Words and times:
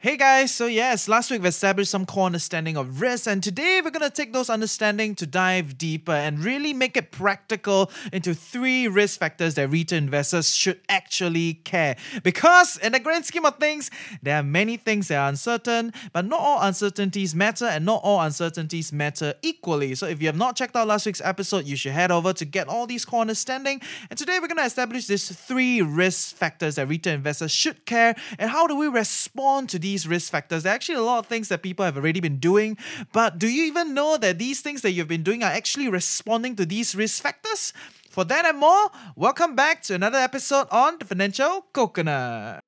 Hey 0.00 0.16
guys, 0.16 0.54
so 0.54 0.66
yes, 0.66 1.08
last 1.08 1.28
week 1.28 1.42
we 1.42 1.48
established 1.48 1.90
some 1.90 2.06
core 2.06 2.26
understanding 2.26 2.76
of 2.76 3.00
risk, 3.00 3.26
and 3.26 3.42
today 3.42 3.80
we're 3.82 3.90
gonna 3.90 4.08
take 4.08 4.32
those 4.32 4.48
understanding 4.48 5.16
to 5.16 5.26
dive 5.26 5.76
deeper 5.76 6.12
and 6.12 6.38
really 6.38 6.72
make 6.72 6.96
it 6.96 7.10
practical 7.10 7.90
into 8.12 8.32
three 8.32 8.86
risk 8.86 9.18
factors 9.18 9.56
that 9.56 9.66
retail 9.66 9.98
investors 9.98 10.54
should 10.54 10.80
actually 10.88 11.54
care. 11.54 11.96
Because 12.22 12.76
in 12.76 12.92
the 12.92 13.00
grand 13.00 13.26
scheme 13.26 13.44
of 13.44 13.56
things, 13.56 13.90
there 14.22 14.36
are 14.38 14.44
many 14.44 14.76
things 14.76 15.08
that 15.08 15.16
are 15.16 15.28
uncertain, 15.30 15.92
but 16.12 16.24
not 16.24 16.38
all 16.38 16.62
uncertainties 16.62 17.34
matter, 17.34 17.64
and 17.64 17.84
not 17.84 18.00
all 18.04 18.20
uncertainties 18.20 18.92
matter 18.92 19.34
equally. 19.42 19.96
So 19.96 20.06
if 20.06 20.20
you 20.22 20.28
have 20.28 20.36
not 20.36 20.54
checked 20.54 20.76
out 20.76 20.86
last 20.86 21.06
week's 21.06 21.22
episode, 21.24 21.66
you 21.66 21.74
should 21.74 21.90
head 21.90 22.12
over 22.12 22.32
to 22.34 22.44
get 22.44 22.68
all 22.68 22.86
these 22.86 23.04
core 23.04 23.22
understanding. 23.22 23.80
And 24.10 24.16
today 24.16 24.38
we're 24.40 24.46
gonna 24.46 24.62
establish 24.62 25.08
these 25.08 25.28
three 25.28 25.82
risk 25.82 26.36
factors 26.36 26.76
that 26.76 26.86
retail 26.86 27.14
investors 27.14 27.50
should 27.50 27.84
care, 27.84 28.14
and 28.38 28.48
how 28.48 28.68
do 28.68 28.76
we 28.76 28.86
respond 28.86 29.68
to 29.70 29.78
these 29.80 29.87
these 29.88 30.06
risk 30.06 30.30
factors. 30.30 30.62
There 30.62 30.72
are 30.72 30.76
actually 30.76 31.00
a 31.00 31.08
lot 31.10 31.20
of 31.20 31.26
things 31.26 31.48
that 31.48 31.62
people 31.62 31.84
have 31.84 31.96
already 31.96 32.20
been 32.20 32.38
doing, 32.38 32.76
but 33.12 33.38
do 33.38 33.48
you 33.48 33.64
even 33.64 33.94
know 33.94 34.18
that 34.18 34.38
these 34.38 34.60
things 34.60 34.82
that 34.82 34.92
you've 34.92 35.08
been 35.08 35.22
doing 35.24 35.42
are 35.42 35.50
actually 35.50 35.88
responding 35.88 36.56
to 36.56 36.66
these 36.66 36.94
risk 36.94 37.22
factors? 37.22 37.72
For 38.10 38.24
that 38.24 38.44
and 38.44 38.58
more, 38.58 38.90
welcome 39.16 39.56
back 39.56 39.80
to 39.88 39.94
another 39.94 40.18
episode 40.18 40.68
on 40.70 40.98
the 40.98 41.06
Financial 41.06 41.64
Coconut. 41.72 42.67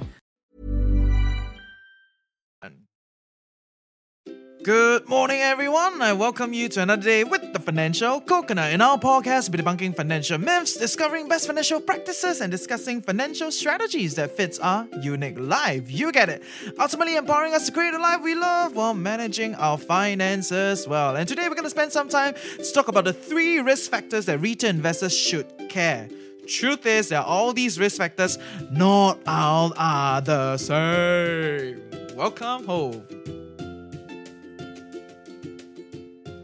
Good 4.63 5.09
morning, 5.09 5.39
everyone. 5.39 6.03
I 6.03 6.13
welcome 6.13 6.53
you 6.53 6.69
to 6.69 6.83
another 6.83 7.01
day 7.01 7.23
with 7.23 7.51
the 7.51 7.57
Financial 7.57 8.21
Coconut. 8.21 8.71
In 8.73 8.79
our 8.79 8.95
podcast, 8.95 9.49
we're 9.49 9.63
debunking 9.63 9.95
financial 9.95 10.37
myths, 10.37 10.77
discovering 10.77 11.27
best 11.27 11.47
financial 11.47 11.81
practices, 11.81 12.41
and 12.41 12.51
discussing 12.51 13.01
financial 13.01 13.51
strategies 13.51 14.13
that 14.15 14.37
fits 14.37 14.59
our 14.59 14.87
unique 15.01 15.39
life. 15.39 15.89
You 15.89 16.11
get 16.11 16.29
it. 16.29 16.43
Ultimately, 16.79 17.15
empowering 17.15 17.55
us 17.55 17.65
to 17.65 17.71
create 17.71 17.95
a 17.95 17.97
life 17.97 18.21
we 18.21 18.35
love 18.35 18.75
while 18.75 18.93
managing 18.93 19.55
our 19.55 19.79
finances 19.79 20.87
well. 20.87 21.15
And 21.15 21.27
today, 21.27 21.49
we're 21.49 21.55
going 21.55 21.63
to 21.63 21.71
spend 21.71 21.91
some 21.91 22.07
time 22.07 22.35
to 22.35 22.71
talk 22.71 22.87
about 22.87 23.05
the 23.05 23.13
three 23.13 23.61
risk 23.61 23.89
factors 23.89 24.27
that 24.27 24.37
retail 24.37 24.69
investors 24.69 25.17
should 25.17 25.47
care. 25.69 26.07
Truth 26.47 26.85
is 26.85 27.09
that 27.09 27.25
all 27.25 27.51
these 27.51 27.79
risk 27.79 27.97
factors, 27.97 28.37
not 28.69 29.17
all 29.25 29.73
are 29.75 30.21
the 30.21 30.57
same. 30.57 31.81
Welcome 32.15 32.65
home. 32.67 33.40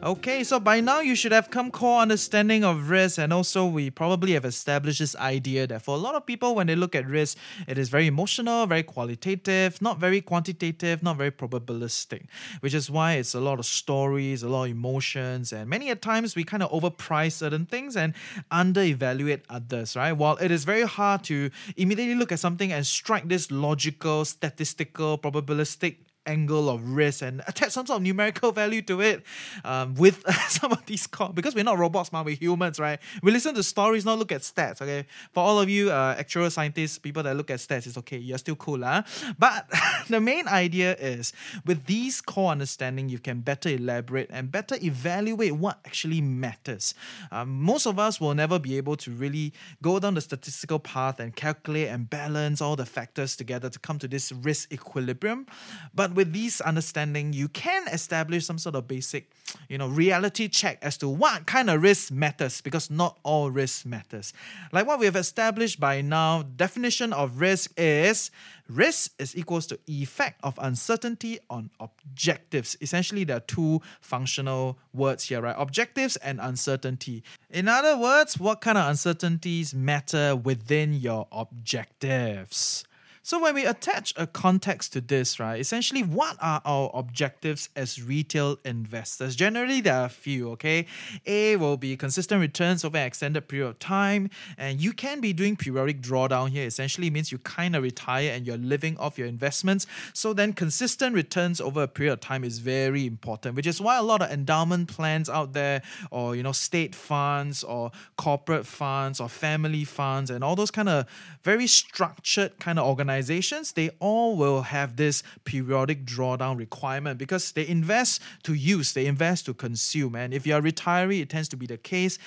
Okay, 0.07 0.41
so 0.45 0.57
by 0.57 0.79
now 0.79 1.01
you 1.01 1.15
should 1.15 1.33
have 1.33 1.49
come 1.49 1.69
core 1.69 1.99
understanding 1.99 2.63
of 2.63 2.89
risk, 2.89 3.17
and 3.17 3.33
also 3.33 3.65
we 3.65 3.89
probably 3.89 4.31
have 4.31 4.45
established 4.45 4.99
this 4.99 5.17
idea 5.17 5.67
that 5.67 5.81
for 5.81 5.95
a 5.95 5.99
lot 5.99 6.15
of 6.15 6.25
people, 6.25 6.55
when 6.55 6.67
they 6.67 6.77
look 6.77 6.95
at 6.95 7.05
risk, 7.05 7.37
it 7.67 7.77
is 7.77 7.89
very 7.89 8.07
emotional, 8.07 8.65
very 8.67 8.83
qualitative, 8.83 9.81
not 9.81 9.99
very 9.99 10.21
quantitative, 10.21 11.03
not 11.03 11.17
very 11.17 11.29
probabilistic, 11.29 12.27
which 12.61 12.73
is 12.73 12.89
why 12.89 13.15
it's 13.15 13.35
a 13.35 13.41
lot 13.41 13.59
of 13.59 13.65
stories, 13.65 14.43
a 14.43 14.47
lot 14.47 14.63
of 14.63 14.71
emotions, 14.71 15.51
and 15.51 15.69
many 15.69 15.89
a 15.89 15.95
times 15.95 16.37
we 16.37 16.45
kind 16.45 16.63
of 16.63 16.71
overprice 16.71 17.33
certain 17.33 17.65
things 17.65 17.97
and 17.97 18.13
under-evaluate 18.49 19.41
others, 19.49 19.93
right? 19.97 20.13
While 20.13 20.37
it 20.37 20.51
is 20.51 20.63
very 20.63 20.83
hard 20.83 21.25
to 21.25 21.49
immediately 21.75 22.15
look 22.15 22.31
at 22.31 22.39
something 22.39 22.71
and 22.71 22.87
strike 22.87 23.27
this 23.27 23.51
logical, 23.51 24.23
statistical, 24.23 25.17
probabilistic 25.17 25.97
angle 26.27 26.69
of 26.69 26.95
risk 26.95 27.21
and 27.23 27.41
attach 27.47 27.71
some 27.71 27.85
sort 27.85 27.97
of 27.97 28.03
numerical 28.03 28.51
value 28.51 28.81
to 28.83 29.01
it 29.01 29.23
um, 29.63 29.95
with 29.95 30.23
some 30.49 30.71
of 30.71 30.85
these 30.85 31.07
calls 31.07 31.33
because 31.33 31.55
we're 31.55 31.63
not 31.63 31.77
robots, 31.77 32.11
man, 32.11 32.25
we're 32.25 32.35
humans, 32.35 32.79
right? 32.79 32.99
We 33.23 33.31
listen 33.31 33.55
to 33.55 33.63
stories, 33.63 34.05
not 34.05 34.19
look 34.19 34.31
at 34.31 34.41
stats, 34.41 34.81
okay? 34.81 35.05
For 35.31 35.43
all 35.43 35.59
of 35.59 35.69
you 35.69 35.89
uh, 35.89 36.15
actuarial 36.15 36.51
scientists, 36.51 36.99
people 36.99 37.23
that 37.23 37.35
look 37.35 37.49
at 37.49 37.59
stats, 37.59 37.87
it's 37.87 37.97
okay, 37.97 38.17
you're 38.17 38.37
still 38.37 38.55
cool, 38.55 38.83
huh? 38.83 39.03
But 39.39 39.67
the 40.09 40.19
main 40.19 40.47
idea 40.47 40.95
is 40.95 41.33
with 41.65 41.85
these 41.85 42.21
core 42.21 42.51
understanding, 42.51 43.09
you 43.09 43.19
can 43.19 43.39
better 43.39 43.69
elaborate 43.69 44.29
and 44.31 44.51
better 44.51 44.75
evaluate 44.81 45.53
what 45.53 45.79
actually 45.85 46.21
matters. 46.21 46.93
Um, 47.31 47.61
most 47.61 47.85
of 47.85 47.97
us 47.97 48.19
will 48.19 48.35
never 48.35 48.59
be 48.59 48.77
able 48.77 48.97
to 48.97 49.11
really 49.11 49.53
go 49.81 49.99
down 49.99 50.15
the 50.15 50.21
statistical 50.21 50.79
path 50.79 51.19
and 51.19 51.35
calculate 51.35 51.87
and 51.87 52.09
balance 52.09 52.61
all 52.61 52.75
the 52.75 52.85
factors 52.85 53.35
together 53.35 53.69
to 53.69 53.79
come 53.79 53.97
to 53.99 54.07
this 54.07 54.31
risk 54.31 54.71
equilibrium. 54.73 55.45
But 55.93 56.13
with 56.17 56.33
these 56.33 56.59
understanding, 56.61 57.31
you 57.31 57.47
can 57.47 57.87
establish 57.89 58.43
some 58.43 58.57
sort 58.57 58.73
of 58.73 58.87
basic, 58.87 59.29
you 59.69 59.77
know, 59.77 59.87
reality 59.87 60.47
check 60.47 60.79
as 60.81 60.97
to 60.97 61.07
what 61.07 61.45
kind 61.45 61.69
of 61.69 61.83
risk 61.83 62.11
matters 62.11 62.59
because 62.59 62.89
not 62.89 63.19
all 63.21 63.51
risk 63.51 63.85
matters. 63.85 64.33
Like 64.71 64.87
what 64.87 64.97
we 64.97 65.05
have 65.05 65.15
established 65.15 65.79
by 65.79 66.01
now, 66.01 66.41
definition 66.41 67.13
of 67.13 67.39
risk 67.39 67.71
is 67.77 68.31
risk 68.67 69.11
is 69.19 69.37
equals 69.37 69.67
to 69.67 69.77
effect 69.85 70.39
of 70.43 70.57
uncertainty 70.59 71.37
on 71.51 71.69
objectives. 71.79 72.75
Essentially, 72.81 73.23
there 73.23 73.37
are 73.37 73.41
two 73.41 73.79
functional 74.01 74.79
words 74.93 75.25
here, 75.25 75.39
right? 75.39 75.55
Objectives 75.55 76.15
and 76.17 76.39
uncertainty. 76.41 77.23
In 77.51 77.67
other 77.67 77.95
words, 77.95 78.39
what 78.39 78.59
kind 78.61 78.79
of 78.79 78.89
uncertainties 78.89 79.75
matter 79.75 80.35
within 80.35 80.93
your 80.93 81.27
objectives? 81.31 82.86
So 83.27 83.41
when 83.41 83.55
we 83.55 83.65
attach 83.65 84.13
a 84.15 84.25
context 84.25 84.93
to 84.93 85.01
this, 85.01 85.37
right, 85.37 85.59
essentially 85.59 86.01
what 86.01 86.37
are 86.39 86.61
our 86.63 86.89
objectives 86.93 87.67
as 87.75 88.01
retail 88.01 88.57
investors? 88.63 89.35
Generally, 89.35 89.81
there 89.81 89.95
are 89.95 90.05
a 90.05 90.09
few, 90.09 90.51
okay? 90.51 90.85
A 91.25 91.57
will 91.57 91.75
be 91.75 91.97
consistent 91.97 92.39
returns 92.39 92.85
over 92.85 92.95
an 92.95 93.05
extended 93.05 93.49
period 93.49 93.67
of 93.67 93.79
time, 93.79 94.29
and 94.57 94.79
you 94.79 94.93
can 94.93 95.19
be 95.19 95.33
doing 95.33 95.57
periodic 95.57 95.99
drawdown 95.99 96.51
here. 96.51 96.65
Essentially 96.65 97.09
means 97.09 97.29
you 97.29 97.37
kind 97.39 97.75
of 97.75 97.83
retire 97.83 98.31
and 98.31 98.47
you're 98.47 98.55
living 98.55 98.97
off 98.97 99.17
your 99.17 99.27
investments. 99.27 99.87
So 100.13 100.31
then 100.31 100.53
consistent 100.53 101.13
returns 101.13 101.59
over 101.59 101.83
a 101.83 101.87
period 101.89 102.13
of 102.13 102.19
time 102.21 102.45
is 102.45 102.59
very 102.59 103.05
important, 103.05 103.57
which 103.57 103.67
is 103.67 103.81
why 103.81 103.97
a 103.97 104.03
lot 104.03 104.21
of 104.21 104.31
endowment 104.31 104.87
plans 104.87 105.29
out 105.29 105.51
there, 105.51 105.81
or 106.11 106.33
you 106.33 106.43
know, 106.43 106.53
state 106.53 106.95
funds 106.95 107.61
or 107.61 107.91
corporate 108.15 108.65
funds 108.65 109.19
or 109.19 109.27
family 109.27 109.83
funds 109.83 110.31
and 110.31 110.45
all 110.45 110.55
those 110.55 110.71
kind 110.71 110.87
of 110.87 111.05
very 111.43 111.67
structured 111.67 112.57
kind 112.59 112.79
of 112.79 112.87
organizations 112.87 113.16
organizations, 113.17 113.73
they 113.73 113.89
all 113.99 114.37
will 114.37 114.61
have 114.61 114.95
this 114.95 115.23
periodic 115.43 116.05
drawdown 116.05 116.57
requirement 116.57 117.17
because 117.17 117.51
they 117.53 117.67
invest 117.67 118.21
to 118.43 118.53
use, 118.53 118.93
they 118.93 119.07
invest 119.07 119.45
to 119.45 119.53
consume. 119.53 120.15
And 120.15 120.33
if 120.33 120.45
you're 120.45 120.59
a 120.59 120.61
retiree, 120.61 121.21
it 121.21 121.29
tends 121.29 121.49
to 121.49 121.57
be 121.57 121.65
the 121.65 121.77
case 121.77 122.19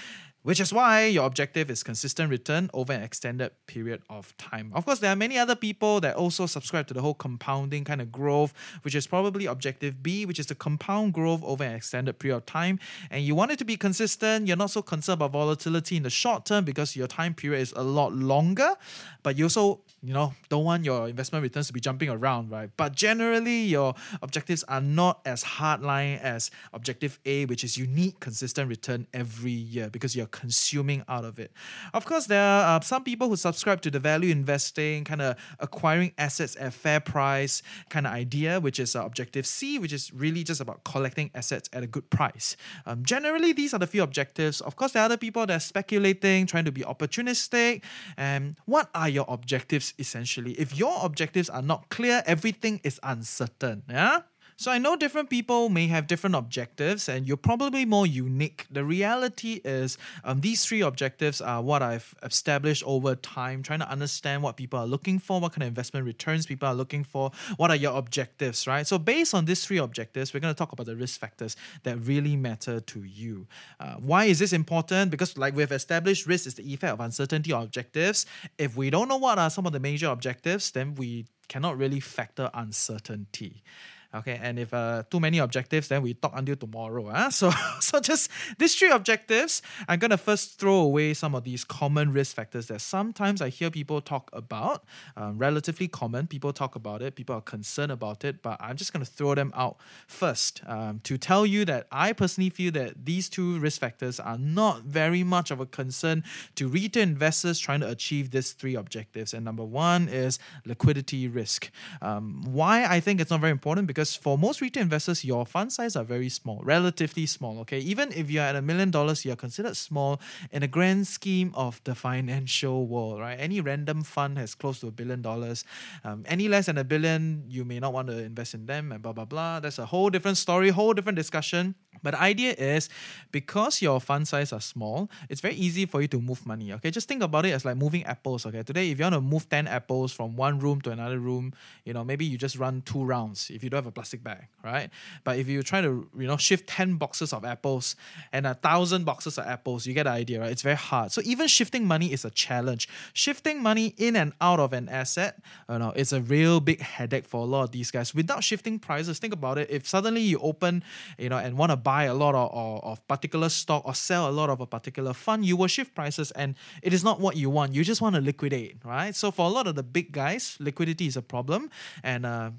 which 0.43 0.61
is 0.61 0.73
why 0.73 1.05
your 1.05 1.27
objective 1.27 1.71
is 1.71 1.83
consistent 1.83 2.31
return 2.31 2.71
over 2.73 2.93
an 2.93 3.03
extended 3.03 3.51
period 3.67 4.03
of 4.09 4.35
time. 4.37 4.73
Of 4.75 4.87
course, 4.87 4.99
there 4.99 5.13
are 5.13 5.17
many 5.17 5.39
other 5.39 5.55
people 5.55 6.01
that 6.01 6.17
also 6.17 6.47
subscribe 6.47 6.87
to 6.89 6.95
the 6.95 7.03
whole 7.03 7.15
compounding 7.15 7.85
kind 7.85 8.01
of 8.01 8.11
growth, 8.11 8.55
which 8.83 8.95
is 8.95 9.07
probably 9.07 9.47
objective 9.47 10.03
B, 10.03 10.25
which 10.25 10.39
is 10.39 10.47
the 10.47 10.55
compound 10.55 11.13
growth 11.13 11.43
over 11.45 11.63
an 11.63 11.75
extended 11.75 12.19
period 12.19 12.37
of 12.39 12.47
time. 12.47 12.79
And 13.11 13.23
you 13.23 13.35
want 13.35 13.51
it 13.51 13.59
to 13.59 13.65
be 13.65 13.77
consistent. 13.77 14.47
You're 14.47 14.57
not 14.57 14.71
so 14.71 14.83
concerned 14.83 15.19
about 15.19 15.33
volatility 15.33 15.97
in 15.97 16.05
the 16.05 16.11
short 16.11 16.47
term 16.47 16.65
because 16.65 16.97
your 16.97 17.07
time 17.07 17.35
period 17.35 17.61
is 17.61 17.73
a 17.77 17.83
lot 17.83 18.15
longer, 18.15 18.75
but 19.23 19.37
you 19.37 19.45
also 19.45 19.81
you 20.03 20.15
know 20.15 20.33
don't 20.49 20.65
want 20.65 20.85
your 20.85 21.09
investment 21.09 21.43
returns 21.43 21.67
to 21.67 21.73
be 21.73 21.81
jumping 21.81 22.09
around 22.09 22.51
right 22.51 22.71
but 22.77 22.95
generally 22.95 23.61
your 23.61 23.95
objectives 24.23 24.65
are 24.65 24.81
not 24.81 25.21
as 25.27 25.45
hardline 25.45 26.19
as 26.21 26.51
objective 26.73 27.19
a 27.27 27.45
which 27.47 27.63
is 27.63 27.77
unique 27.77 28.19
consistent 28.19 28.69
return 28.69 29.07
every 29.13 29.51
year 29.51 29.91
because 29.91 30.17
you're 30.17 30.27
consuming 30.31 31.03
out 31.09 31.25
of 31.25 31.39
it 31.39 31.53
of 31.95 32.05
course 32.05 32.27
there 32.27 32.43
are 32.43 32.79
uh, 32.79 32.81
some 32.81 33.05
people 33.05 33.29
who 33.29 33.37
subscribe 33.37 33.81
to 33.81 33.91
the 33.91 33.99
value 33.99 34.31
investing 34.31 35.05
kind 35.05 35.23
of 35.23 35.37
acquiring 35.59 36.13
assets 36.19 36.57
at 36.59 36.73
fair 36.73 37.01
price 37.01 37.63
kind 37.89 38.07
of 38.07 38.13
idea 38.13 38.61
which 38.61 38.79
is 38.79 38.97
uh, 38.97 39.05
objective 39.05 39.47
c 39.47 39.79
which 39.79 39.93
is 39.93 40.13
really 40.13 40.43
just 40.43 40.61
about 40.61 40.83
collecting 40.85 41.31
assets 41.35 41.69
at 41.73 41.83
a 41.83 41.87
good 41.87 42.09
price 42.11 42.57
um, 42.87 43.05
generally 43.05 43.53
these 43.53 43.75
are 43.75 43.79
the 43.79 43.87
few 43.87 44.03
objectives 44.03 44.61
of 44.61 44.77
course 44.77 44.93
there 44.93 45.03
are 45.03 45.07
other 45.07 45.17
people 45.17 45.45
that 45.47 45.57
are 45.57 45.61
speculating 45.61 46.47
trying 46.47 46.65
to 46.65 46.73
be 46.73 46.83
opportunistic 46.83 47.83
and 48.17 48.57
what 48.67 48.89
are 48.95 49.09
your 49.09 49.25
objectives 49.29 49.95
essentially. 49.99 50.53
If 50.53 50.77
your 50.77 50.99
objectives 51.03 51.49
are 51.49 51.63
not 51.63 51.89
clear, 51.89 52.23
everything 52.27 52.81
is 52.85 52.99
uncertain. 53.03 53.83
Yeah. 53.89 54.21
So 54.61 54.71
I 54.71 54.77
know 54.77 54.95
different 54.95 55.31
people 55.31 55.71
may 55.71 55.87
have 55.87 56.07
different 56.07 56.37
objectives, 56.37 57.09
and 57.09 57.27
you're 57.27 57.39
probably 57.39 57.87
more 57.87 58.07
unique. 58.07 58.67
The 58.71 58.85
reality 58.85 59.63
is, 59.65 59.97
um, 60.23 60.43
these 60.43 60.67
three 60.67 60.83
objectives 60.83 61.41
are 61.41 61.63
what 61.63 61.81
I've 61.83 62.15
established 62.23 62.83
over 62.85 63.15
time, 63.15 63.63
trying 63.63 63.79
to 63.79 63.91
understand 63.91 64.43
what 64.43 64.59
people 64.59 64.79
are 64.79 64.87
looking 64.87 65.19
for, 65.19 65.41
what 65.41 65.53
kind 65.53 65.63
of 65.63 65.69
investment 65.69 66.05
returns 66.05 66.45
people 66.45 66.69
are 66.69 66.75
looking 66.75 67.05
for, 67.05 67.31
what 67.57 67.71
are 67.71 67.77
your 67.77 67.97
objectives, 67.97 68.67
right? 68.67 68.87
So 68.87 68.99
based 68.99 69.33
on 69.33 69.47
these 69.47 69.65
three 69.65 69.79
objectives, 69.79 70.35
we're 70.35 70.41
going 70.41 70.53
to 70.53 70.59
talk 70.59 70.73
about 70.73 70.85
the 70.85 70.95
risk 70.95 71.19
factors 71.19 71.57
that 71.85 71.97
really 71.97 72.37
matter 72.37 72.81
to 72.81 73.03
you. 73.03 73.47
Uh, 73.81 73.95
why 73.95 74.27
is 74.27 74.41
this 74.41 74.53
important? 74.53 75.11
Because 75.11 75.39
like 75.39 75.57
we've 75.57 75.73
established, 75.73 76.27
risk 76.27 76.47
is 76.47 76.53
the 76.57 76.71
effect 76.71 76.93
of 76.93 77.01
uncertainty 77.01 77.51
or 77.51 77.63
objectives. 77.63 78.27
If 78.59 78.77
we 78.77 78.91
don't 78.91 79.09
know 79.09 79.17
what 79.17 79.39
are 79.39 79.49
some 79.49 79.65
of 79.65 79.73
the 79.73 79.81
major 79.81 80.09
objectives, 80.09 80.71
then 80.71 80.97
we 80.97 81.25
cannot 81.49 81.79
really 81.79 82.01
factor 82.01 82.51
uncertainty. 82.53 83.63
Okay, 84.13 84.41
and 84.43 84.59
if 84.59 84.75
uh, 84.75 85.05
too 85.09 85.21
many 85.21 85.39
objectives, 85.39 85.87
then 85.87 86.03
we 86.03 86.15
talk 86.15 86.33
until 86.35 86.57
tomorrow. 86.57 87.11
Huh? 87.11 87.31
So, 87.41 87.51
so 87.81 88.01
just 88.01 88.29
these 88.59 88.75
three 88.75 88.91
objectives, 88.91 89.63
I'm 89.89 89.99
gonna 90.01 90.19
first 90.19 90.59
throw 90.59 90.81
away 90.81 91.15
some 91.15 91.35
of 91.35 91.45
these 91.45 91.65
common 91.65 92.13
risk 92.13 92.35
factors 92.35 92.67
that 92.67 92.81
sometimes 92.81 93.41
I 93.41 93.49
hear 93.51 93.71
people 93.71 94.01
talk 94.01 94.29
about. 94.33 94.85
Um, 95.17 95.39
relatively 95.39 95.87
common, 95.87 96.27
people 96.27 96.53
talk 96.53 96.75
about 96.75 97.03
it, 97.03 97.15
people 97.15 97.37
are 97.37 97.41
concerned 97.41 97.93
about 97.93 98.25
it, 98.25 98.43
but 98.43 98.57
I'm 98.61 98.77
just 98.77 98.93
gonna 98.93 99.05
throw 99.05 99.35
them 99.37 99.53
out 99.55 99.77
first 100.09 100.61
um, 100.67 101.01
to 101.05 101.17
tell 101.17 101.47
you 101.47 101.65
that 101.67 101.87
I 101.93 102.13
personally 102.13 102.51
feel 102.51 102.73
that 102.73 103.07
these 103.07 103.29
two 103.29 103.61
risk 103.61 103.81
factors 103.81 104.19
are 104.19 104.39
not 104.39 104.83
very 104.83 105.23
much 105.23 105.53
of 105.53 105.61
a 105.61 105.67
concern 105.67 106.25
to 106.57 106.67
retail 106.67 107.05
investors 107.05 107.61
trying 107.61 107.81
to 107.81 107.89
achieve 107.89 108.33
these 108.33 108.53
three 108.53 108.75
objectives. 108.75 109.33
And 109.35 109.45
number 109.45 109.65
one 109.65 110.09
is 110.09 110.41
liquidity 110.67 111.29
risk. 111.29 111.71
Um, 112.03 112.43
why 112.45 112.85
I 112.85 112.99
think 112.99 113.21
it's 113.21 113.31
not 113.31 113.41
very 113.41 113.53
important 113.53 113.87
because 113.87 114.00
because 114.01 114.17
for 114.17 114.39
most 114.39 114.63
retail 114.63 114.83
investors, 114.83 115.27
your 115.27 115.45
fund 115.45 115.71
size 115.71 115.95
are 115.95 116.05
very 116.05 116.31
small, 116.31 116.59
relatively 116.65 117.27
small. 117.27 117.59
Okay, 117.61 117.81
even 117.81 118.11
if 118.17 118.31
you're 118.31 118.43
at 118.43 118.57
a 118.57 118.63
million 118.63 118.91
dollars, 118.91 119.27
you're 119.27 119.37
considered 119.37 119.77
small 119.77 120.19
in 120.53 120.63
the 120.63 120.69
grand 120.69 121.07
scheme 121.07 121.53
of 121.55 121.83
the 121.85 121.95
financial 121.95 122.87
world, 122.87 123.21
right? 123.21 123.39
Any 123.39 123.61
random 123.61 124.03
fund 124.03 124.39
has 124.39 124.55
close 124.55 124.81
to 124.81 124.87
a 124.87 124.91
billion 124.91 125.21
dollars. 125.21 125.67
Um, 126.03 126.25
any 126.27 126.49
less 126.49 126.65
than 126.65 126.79
a 126.79 126.85
billion, 126.85 127.45
you 127.47 127.67
may 127.67 127.79
not 127.79 127.93
want 127.93 128.09
to 128.09 128.17
invest 128.17 128.55
in 128.55 128.65
them, 128.65 128.91
and 128.91 129.03
blah 129.03 129.13
blah 129.13 129.27
blah. 129.27 129.61
That's 129.61 129.79
a 129.79 129.85
whole 129.85 130.09
different 130.09 130.39
story, 130.39 130.71
whole 130.71 130.95
different 130.95 131.17
discussion. 131.17 131.75
But 132.03 132.13
the 132.13 132.23
idea 132.23 132.55
is 132.57 132.89
because 133.31 133.83
your 133.83 134.01
fund 134.01 134.27
size 134.27 134.55
are 134.55 134.61
small, 134.61 135.11
it's 135.29 135.43
very 135.43 135.57
easy 135.57 135.85
for 135.85 136.01
you 136.01 136.09
to 136.09 136.21
move 136.21 136.47
money. 136.47 136.73
Okay, 136.73 136.91
just 136.91 137.07
think 137.09 137.23
about 137.23 137.45
it 137.45 137.51
as 137.51 137.67
like 137.67 137.77
moving 137.77 138.05
apples. 138.05 138.47
Okay, 138.47 138.63
today 138.63 138.91
if 138.91 138.99
you 138.99 139.05
want 139.05 139.17
to 139.17 139.21
move 139.21 139.47
ten 139.51 139.67
apples 139.69 140.11
from 140.11 140.37
one 140.37 140.59
room 140.59 140.81
to 140.83 140.91
another 140.91 141.19
room, 141.19 141.53
you 141.85 141.93
know 141.93 142.03
maybe 142.03 142.25
you 142.25 142.39
just 142.39 142.57
run 142.57 142.81
two 142.81 143.05
rounds 143.05 143.51
if 143.51 143.63
you 143.63 143.69
don't 143.69 143.85
have 143.85 143.90
a 143.91 143.93
plastic 143.93 144.23
bag, 144.25 144.47
right? 144.65 144.89
But 145.25 145.39
if 145.39 145.49
you 145.49 145.63
try 145.63 145.81
to 145.83 146.09
you 146.17 146.27
know 146.27 146.37
shift 146.37 146.67
ten 146.67 146.97
boxes 146.97 147.33
of 147.33 147.45
apples 147.45 147.97
and 148.33 148.47
a 148.47 148.55
thousand 148.55 149.05
boxes 149.05 149.39
of 149.39 149.47
apples, 149.47 149.87
you 149.87 149.95
get 149.95 150.05
the 150.05 150.11
idea, 150.11 150.41
right? 150.41 150.51
It's 150.51 150.63
very 150.63 150.77
hard. 150.77 151.13
So 151.13 151.21
even 151.25 151.47
shifting 151.47 151.87
money 151.87 152.13
is 152.13 152.25
a 152.25 152.31
challenge. 152.31 152.89
Shifting 153.13 153.63
money 153.63 153.95
in 153.99 154.17
and 154.17 154.33
out 154.41 154.61
of 154.61 154.73
an 154.73 154.89
asset, 154.89 155.43
you 155.69 155.79
know, 155.79 155.93
it's 155.95 156.13
a 156.13 156.21
real 156.21 156.61
big 156.61 156.81
headache 156.81 157.27
for 157.27 157.43
a 157.43 157.45
lot 157.45 157.65
of 157.65 157.71
these 157.73 157.91
guys. 157.91 158.15
Without 158.15 158.43
shifting 158.43 158.79
prices, 158.79 159.19
think 159.19 159.35
about 159.35 159.59
it. 159.59 159.69
If 159.71 159.87
suddenly 159.87 160.23
you 160.23 160.39
open, 160.39 160.83
you 161.19 161.29
know, 161.29 161.39
and 161.39 161.59
want 161.59 161.71
to 161.71 161.77
buy 161.77 162.05
a 162.05 162.15
lot 162.15 162.35
of, 162.35 162.51
of, 162.53 162.85
of 162.85 163.09
particular 163.09 163.49
stock 163.49 163.83
or 163.85 163.95
sell 163.95 164.29
a 164.29 164.33
lot 164.33 164.51
of 164.51 164.61
a 164.61 164.67
particular 164.67 165.13
fund, 165.13 165.45
you 165.45 165.57
will 165.57 165.67
shift 165.67 165.95
prices 165.95 166.31
and 166.33 166.55
it 166.83 166.93
is 166.93 167.05
not 167.05 167.21
what 167.21 167.37
you 167.37 167.51
want. 167.51 167.75
You 167.75 167.85
just 167.85 168.01
want 168.01 168.15
to 168.15 168.21
liquidate, 168.21 168.77
right? 168.85 169.15
So 169.15 169.31
for 169.31 169.47
a 169.47 169.51
lot 169.51 169.67
of 169.67 169.75
the 169.75 169.83
big 169.83 170.13
guys, 170.13 170.57
liquidity 170.61 171.07
is 171.07 171.17
a 171.17 171.23
problem. 171.23 171.71
And 172.03 172.25
uh, 172.25 172.51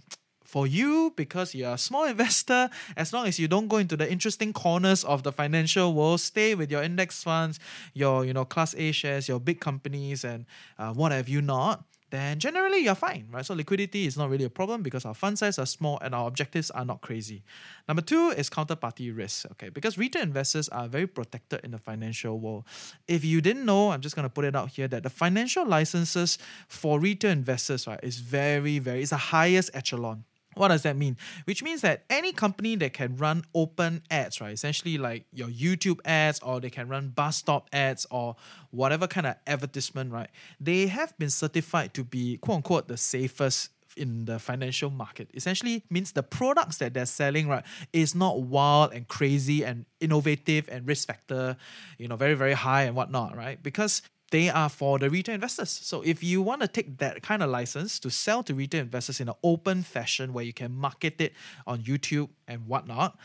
for 0.51 0.67
you 0.67 1.13
because 1.15 1.55
you're 1.55 1.73
a 1.73 1.77
small 1.77 2.03
investor 2.03 2.69
as 2.97 3.13
long 3.13 3.25
as 3.25 3.39
you 3.39 3.47
don't 3.47 3.69
go 3.69 3.77
into 3.77 3.95
the 3.95 4.11
interesting 4.11 4.51
corners 4.51 5.05
of 5.05 5.23
the 5.23 5.31
financial 5.31 5.93
world 5.93 6.19
stay 6.19 6.53
with 6.55 6.69
your 6.69 6.83
index 6.83 7.23
funds 7.23 7.57
your 7.93 8.25
you 8.25 8.33
know 8.33 8.43
class 8.43 8.75
a 8.77 8.91
shares 8.91 9.29
your 9.29 9.39
big 9.39 9.61
companies 9.61 10.25
and 10.25 10.45
uh, 10.77 10.93
what 10.93 11.13
have 11.13 11.29
you 11.29 11.41
not 11.41 11.85
then 12.11 12.39
generally 12.39 12.79
you're 12.79 12.93
fine, 12.93 13.27
right? 13.31 13.45
So 13.45 13.53
liquidity 13.53 14.05
is 14.05 14.17
not 14.17 14.29
really 14.29 14.43
a 14.43 14.49
problem 14.49 14.83
because 14.83 15.05
our 15.05 15.13
fund 15.13 15.39
size 15.39 15.57
are 15.57 15.65
small 15.65 15.97
and 16.01 16.13
our 16.13 16.27
objectives 16.27 16.69
are 16.71 16.83
not 16.83 16.99
crazy. 16.99 17.41
Number 17.87 18.01
two 18.01 18.33
is 18.35 18.49
counterparty 18.49 19.15
risk, 19.15 19.45
okay? 19.53 19.69
Because 19.69 19.97
retail 19.97 20.21
investors 20.21 20.67
are 20.69 20.89
very 20.89 21.07
protected 21.07 21.61
in 21.63 21.71
the 21.71 21.77
financial 21.77 22.37
world. 22.37 22.65
If 23.07 23.23
you 23.23 23.39
didn't 23.39 23.65
know, 23.65 23.91
I'm 23.91 24.01
just 24.01 24.17
gonna 24.17 24.29
put 24.29 24.43
it 24.43 24.57
out 24.57 24.71
here 24.71 24.89
that 24.89 25.03
the 25.03 25.09
financial 25.09 25.65
licenses 25.65 26.37
for 26.67 26.99
retail 26.99 27.31
investors, 27.31 27.87
right, 27.87 27.99
is 28.03 28.19
very, 28.19 28.77
very, 28.79 29.01
it's 29.01 29.11
the 29.11 29.17
highest 29.17 29.71
echelon. 29.73 30.25
What 30.55 30.67
does 30.67 30.83
that 30.83 30.97
mean? 30.97 31.17
Which 31.45 31.63
means 31.63 31.81
that 31.81 32.03
any 32.09 32.33
company 32.33 32.75
that 32.75 32.93
can 32.93 33.15
run 33.15 33.45
open 33.55 34.03
ads, 34.11 34.41
right? 34.41 34.51
Essentially 34.51 34.97
like 34.97 35.25
your 35.31 35.47
YouTube 35.47 35.99
ads 36.03 36.39
or 36.39 36.59
they 36.59 36.69
can 36.69 36.89
run 36.89 37.09
bus 37.09 37.37
stop 37.37 37.69
ads 37.71 38.05
or 38.11 38.35
whatever 38.71 39.07
kind 39.07 39.27
of 39.27 39.35
advertisement, 39.47 40.11
right? 40.11 40.29
They 40.59 40.87
have 40.87 41.17
been 41.17 41.29
certified 41.29 41.93
to 41.93 42.03
be 42.03 42.37
quote 42.37 42.57
unquote 42.57 42.87
the 42.87 42.97
safest 42.97 43.69
in 43.97 44.25
the 44.25 44.39
financial 44.39 44.89
market. 44.89 45.29
Essentially 45.33 45.83
means 45.89 46.11
the 46.13 46.23
products 46.23 46.77
that 46.77 46.93
they're 46.93 47.05
selling, 47.05 47.47
right, 47.47 47.63
is 47.93 48.15
not 48.15 48.41
wild 48.41 48.93
and 48.93 49.07
crazy 49.07 49.63
and 49.63 49.85
innovative 49.99 50.67
and 50.69 50.87
risk 50.87 51.07
factor, 51.07 51.57
you 51.97 52.07
know, 52.07 52.15
very, 52.15 52.33
very 52.33 52.53
high 52.53 52.83
and 52.83 52.95
whatnot, 52.95 53.35
right? 53.35 53.61
Because 53.61 54.01
they 54.31 54.49
are 54.49 54.69
for 54.69 54.97
the 54.97 55.09
retail 55.09 55.35
investors. 55.35 55.69
So 55.69 56.01
if 56.01 56.23
you 56.23 56.41
want 56.41 56.61
to 56.61 56.67
take 56.67 56.97
that 56.97 57.21
kind 57.21 57.43
of 57.43 57.49
license 57.49 57.99
to 57.99 58.09
sell 58.09 58.43
to 58.43 58.55
retail 58.55 58.81
investors 58.81 59.19
in 59.19 59.29
an 59.29 59.35
open 59.43 59.83
fashion 59.83 60.33
where 60.33 60.43
you 60.43 60.53
can 60.53 60.71
market 60.73 61.21
it 61.21 61.33
on 61.67 61.83
YouTube 61.83 62.29
and 62.47 62.67
whatnot, 62.67 63.17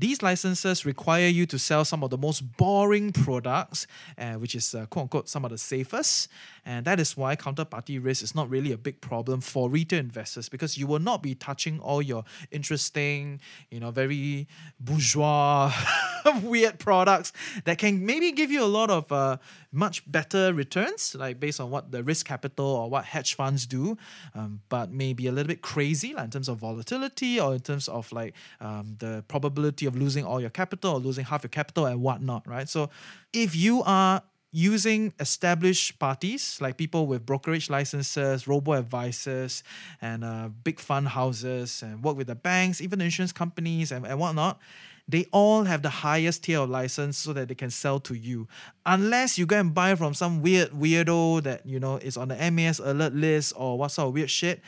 these 0.00 0.22
licenses 0.22 0.86
require 0.86 1.28
you 1.28 1.44
to 1.44 1.58
sell 1.58 1.84
some 1.84 2.02
of 2.02 2.08
the 2.08 2.16
most 2.16 2.56
boring 2.56 3.12
products, 3.12 3.86
uh, 4.16 4.34
which 4.34 4.54
is 4.54 4.74
uh, 4.74 4.86
quote 4.86 5.02
unquote 5.02 5.28
some 5.28 5.44
of 5.44 5.50
the 5.50 5.58
safest. 5.58 6.28
And 6.64 6.84
that 6.84 7.00
is 7.00 7.16
why 7.16 7.36
counterparty 7.36 8.02
risk 8.02 8.22
is 8.22 8.34
not 8.34 8.50
really 8.50 8.72
a 8.72 8.78
big 8.78 9.00
problem 9.00 9.40
for 9.40 9.68
retail 9.70 10.00
investors 10.00 10.48
because 10.48 10.76
you 10.76 10.86
will 10.86 10.98
not 10.98 11.22
be 11.22 11.34
touching 11.34 11.80
all 11.80 12.02
your 12.02 12.24
interesting, 12.50 13.40
you 13.70 13.80
know, 13.80 13.90
very 13.90 14.46
bourgeois, 14.78 15.72
weird 16.42 16.78
products 16.78 17.32
that 17.64 17.78
can 17.78 18.04
maybe 18.04 18.32
give 18.32 18.50
you 18.50 18.62
a 18.62 18.66
lot 18.66 18.90
of 18.90 19.10
uh, 19.12 19.36
much 19.72 20.10
better 20.10 20.52
returns, 20.52 21.14
like 21.14 21.40
based 21.40 21.60
on 21.60 21.70
what 21.70 21.90
the 21.90 22.02
risk 22.02 22.26
capital 22.26 22.66
or 22.66 22.90
what 22.90 23.04
hedge 23.04 23.34
funds 23.34 23.66
do, 23.66 23.96
um, 24.34 24.60
but 24.68 24.90
maybe 24.90 25.26
a 25.26 25.32
little 25.32 25.48
bit 25.48 25.62
crazy 25.62 26.14
like 26.14 26.24
in 26.24 26.30
terms 26.30 26.48
of 26.48 26.58
volatility 26.58 27.40
or 27.40 27.54
in 27.54 27.60
terms 27.60 27.88
of 27.88 28.10
like 28.12 28.34
um, 28.60 28.96
the 28.98 29.24
probability 29.28 29.86
of 29.86 29.96
losing 29.96 30.24
all 30.24 30.40
your 30.40 30.50
capital 30.50 30.94
or 30.94 30.98
losing 30.98 31.24
half 31.24 31.42
your 31.42 31.50
capital 31.50 31.86
and 31.86 32.00
whatnot, 32.00 32.46
right? 32.46 32.68
So 32.68 32.90
if 33.32 33.54
you 33.54 33.82
are 33.84 34.22
using 34.52 35.12
established 35.20 35.98
parties 35.98 36.58
like 36.60 36.76
people 36.76 37.06
with 37.06 37.24
brokerage 37.24 37.70
licenses, 37.70 38.48
robo 38.48 38.72
advisors, 38.72 39.62
and 40.02 40.24
uh, 40.24 40.48
big 40.64 40.80
fund 40.80 41.08
houses, 41.08 41.82
and 41.82 42.02
work 42.02 42.16
with 42.16 42.26
the 42.26 42.34
banks, 42.34 42.80
even 42.80 43.00
insurance 43.00 43.32
companies, 43.32 43.92
and, 43.92 44.06
and 44.06 44.18
whatnot. 44.18 44.58
They 45.08 45.26
all 45.32 45.64
have 45.64 45.82
the 45.82 45.90
highest 45.90 46.44
tier 46.44 46.60
of 46.60 46.70
license 46.70 47.18
so 47.18 47.32
that 47.32 47.48
they 47.48 47.54
can 47.56 47.70
sell 47.70 47.98
to 48.00 48.14
you. 48.14 48.46
Unless 48.86 49.38
you 49.38 49.46
go 49.46 49.58
and 49.58 49.74
buy 49.74 49.96
from 49.96 50.14
some 50.14 50.40
weird 50.40 50.70
weirdo 50.70 51.42
that 51.42 51.66
you 51.66 51.80
know 51.80 51.96
is 51.96 52.16
on 52.16 52.28
the 52.28 52.50
MAS 52.50 52.78
alert 52.78 53.14
list 53.14 53.52
or 53.56 53.76
what 53.76 53.90
sort 53.90 54.08
of 54.08 54.14
weird 54.14 54.30
shit 54.30 54.60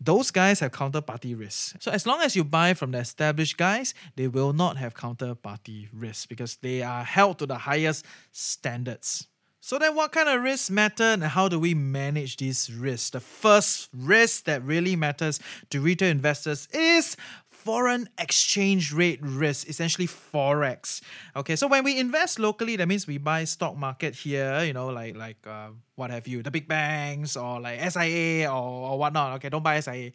those 0.00 0.30
guys 0.30 0.60
have 0.60 0.72
counterparty 0.72 1.38
risk. 1.38 1.76
So 1.80 1.90
as 1.90 2.06
long 2.06 2.20
as 2.22 2.36
you 2.36 2.44
buy 2.44 2.74
from 2.74 2.92
the 2.92 2.98
established 2.98 3.56
guys, 3.56 3.94
they 4.16 4.28
will 4.28 4.52
not 4.52 4.76
have 4.76 4.94
counterparty 4.94 5.88
risk 5.92 6.28
because 6.28 6.56
they 6.56 6.82
are 6.82 7.02
held 7.02 7.38
to 7.38 7.46
the 7.46 7.58
highest 7.58 8.04
standards. 8.32 9.26
So 9.60 9.78
then 9.80 9.96
what 9.96 10.12
kind 10.12 10.28
of 10.28 10.42
risks 10.42 10.70
matter 10.70 11.02
and 11.02 11.24
how 11.24 11.48
do 11.48 11.58
we 11.58 11.74
manage 11.74 12.36
these 12.36 12.72
risks? 12.72 13.10
The 13.10 13.18
first 13.18 13.88
risk 13.92 14.44
that 14.44 14.62
really 14.62 14.94
matters 14.94 15.40
to 15.70 15.80
retail 15.80 16.08
investors 16.08 16.68
is 16.72 17.16
foreign 17.66 18.08
exchange 18.16 18.92
rate 18.92 19.18
risk, 19.20 19.68
essentially 19.68 20.06
forex. 20.06 21.02
Okay, 21.34 21.56
so 21.56 21.66
when 21.66 21.82
we 21.82 21.98
invest 21.98 22.38
locally, 22.38 22.76
that 22.76 22.86
means 22.86 23.08
we 23.08 23.18
buy 23.18 23.42
stock 23.42 23.76
market 23.76 24.14
here, 24.14 24.62
you 24.62 24.72
know, 24.72 24.86
like 24.86 25.16
like 25.16 25.42
uh, 25.44 25.74
what 25.98 26.14
have 26.14 26.30
you, 26.30 26.46
the 26.46 26.52
big 26.52 26.68
banks 26.70 27.34
or 27.34 27.58
like 27.58 27.82
SIA 27.90 28.46
or, 28.46 28.94
or 28.94 28.98
whatnot. 29.02 29.42
Okay, 29.42 29.48
don't 29.50 29.64
buy 29.64 29.80
SIA. 29.80 30.12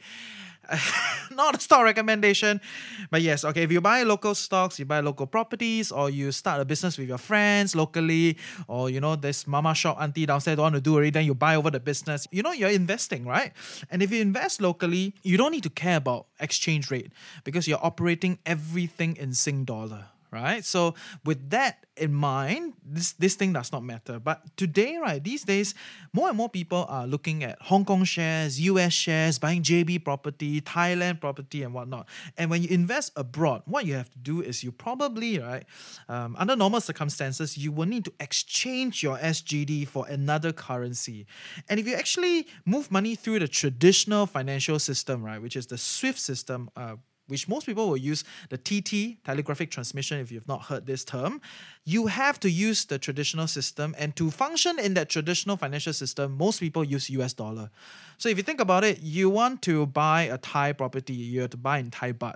not 1.31 1.55
a 1.55 1.59
stock 1.59 1.83
recommendation, 1.83 2.61
but 3.09 3.21
yes, 3.21 3.43
okay. 3.43 3.63
If 3.63 3.71
you 3.71 3.81
buy 3.81 4.03
local 4.03 4.35
stocks, 4.35 4.79
you 4.79 4.85
buy 4.85 4.99
local 4.99 5.27
properties, 5.27 5.91
or 5.91 6.09
you 6.09 6.31
start 6.31 6.61
a 6.61 6.65
business 6.65 6.97
with 6.97 7.07
your 7.07 7.17
friends 7.17 7.75
locally, 7.75 8.37
or 8.67 8.89
you 8.89 8.99
know 8.99 9.15
this 9.15 9.47
mama 9.47 9.73
shop 9.73 9.97
auntie 9.99 10.25
downstairs 10.25 10.57
don't 10.57 10.63
want 10.63 10.75
to 10.75 10.81
do 10.81 10.97
it, 10.99 11.11
then 11.11 11.25
you 11.25 11.33
buy 11.33 11.55
over 11.55 11.71
the 11.71 11.79
business. 11.79 12.27
You 12.31 12.43
know 12.43 12.51
you're 12.51 12.69
investing, 12.69 13.25
right? 13.25 13.51
And 13.89 14.01
if 14.01 14.11
you 14.11 14.21
invest 14.21 14.61
locally, 14.61 15.15
you 15.23 15.37
don't 15.37 15.51
need 15.51 15.63
to 15.63 15.69
care 15.69 15.97
about 15.97 16.27
exchange 16.39 16.91
rate 16.91 17.11
because 17.43 17.67
you're 17.67 17.83
operating 17.83 18.39
everything 18.45 19.17
in 19.17 19.33
Sing 19.33 19.65
dollar 19.65 20.05
right? 20.31 20.63
So 20.63 20.95
with 21.25 21.49
that 21.49 21.85
in 21.97 22.13
mind, 22.13 22.73
this 22.83 23.13
this 23.13 23.35
thing 23.35 23.53
does 23.53 23.71
not 23.71 23.83
matter. 23.83 24.19
But 24.19 24.55
today, 24.55 24.97
right, 24.97 25.23
these 25.23 25.43
days, 25.43 25.75
more 26.13 26.29
and 26.29 26.37
more 26.37 26.49
people 26.49 26.85
are 26.87 27.05
looking 27.05 27.43
at 27.43 27.61
Hong 27.61 27.85
Kong 27.85 28.03
shares, 28.05 28.59
US 28.61 28.93
shares, 28.93 29.37
buying 29.37 29.61
JB 29.61 30.03
property, 30.03 30.61
Thailand 30.61 31.19
property, 31.19 31.63
and 31.63 31.73
whatnot. 31.73 32.07
And 32.37 32.49
when 32.49 32.63
you 32.63 32.69
invest 32.69 33.11
abroad, 33.15 33.63
what 33.65 33.85
you 33.85 33.93
have 33.95 34.09
to 34.11 34.19
do 34.19 34.41
is 34.41 34.63
you 34.63 34.71
probably, 34.71 35.39
right, 35.39 35.65
um, 36.07 36.35
under 36.39 36.55
normal 36.55 36.81
circumstances, 36.81 37.57
you 37.57 37.71
will 37.71 37.87
need 37.87 38.05
to 38.05 38.13
exchange 38.19 39.03
your 39.03 39.17
SGD 39.17 39.87
for 39.87 40.07
another 40.07 40.53
currency. 40.53 41.27
And 41.69 41.79
if 41.79 41.87
you 41.87 41.95
actually 41.95 42.47
move 42.65 42.89
money 42.89 43.15
through 43.15 43.39
the 43.39 43.47
traditional 43.47 44.25
financial 44.25 44.79
system, 44.79 45.23
right, 45.23 45.41
which 45.41 45.55
is 45.55 45.67
the 45.67 45.77
SWIFT 45.77 46.19
system, 46.19 46.69
uh, 46.75 46.95
which 47.31 47.47
most 47.47 47.65
people 47.65 47.87
will 47.89 47.97
use 47.97 48.23
the 48.49 48.57
TT, 48.57 49.23
telegraphic 49.23 49.71
transmission, 49.71 50.19
if 50.19 50.31
you've 50.31 50.47
not 50.47 50.63
heard 50.63 50.85
this 50.85 51.05
term, 51.05 51.39
you 51.85 52.07
have 52.07 52.39
to 52.41 52.49
use 52.51 52.85
the 52.85 52.99
traditional 52.99 53.47
system. 53.47 53.95
And 53.97 54.15
to 54.17 54.29
function 54.29 54.77
in 54.77 54.93
that 54.95 55.09
traditional 55.09 55.55
financial 55.55 55.93
system, 55.93 56.37
most 56.37 56.59
people 56.59 56.83
use 56.83 57.09
US 57.09 57.33
dollar. 57.33 57.71
So 58.17 58.27
if 58.27 58.35
you 58.37 58.43
think 58.43 58.59
about 58.59 58.83
it, 58.83 59.01
you 59.01 59.29
want 59.29 59.61
to 59.63 59.85
buy 59.85 60.23
a 60.23 60.37
Thai 60.37 60.73
property, 60.73 61.13
you 61.13 61.41
have 61.41 61.51
to 61.51 61.57
buy 61.57 61.79
in 61.79 61.89
Thai 61.89 62.11
baht. 62.13 62.35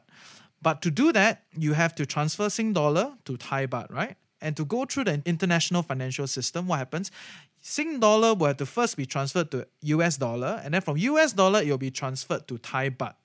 But 0.61 0.81
to 0.83 0.89
do 0.89 1.11
that, 1.11 1.43
you 1.55 1.73
have 1.73 1.93
to 1.95 2.05
transfer 2.05 2.49
Sing 2.49 2.73
dollar 2.73 3.13
to 3.25 3.37
Thai 3.37 3.67
baht, 3.67 3.91
right? 3.91 4.15
And 4.41 4.55
to 4.57 4.65
go 4.65 4.85
through 4.85 5.05
the 5.05 5.21
international 5.25 5.83
financial 5.83 6.27
system, 6.27 6.67
what 6.67 6.79
happens? 6.79 7.11
Sing 7.61 7.99
dollar 7.99 8.33
will 8.33 8.47
have 8.47 8.57
to 8.57 8.65
first 8.65 8.95
be 8.95 9.05
transferred 9.05 9.51
to 9.51 9.67
US 9.81 10.17
dollar, 10.17 10.61
and 10.63 10.73
then 10.73 10.81
from 10.81 10.97
US 10.97 11.33
dollar, 11.33 11.61
it 11.61 11.69
will 11.69 11.77
be 11.77 11.91
transferred 11.91 12.47
to 12.47 12.57
Thai 12.59 12.89
baht. 12.91 13.15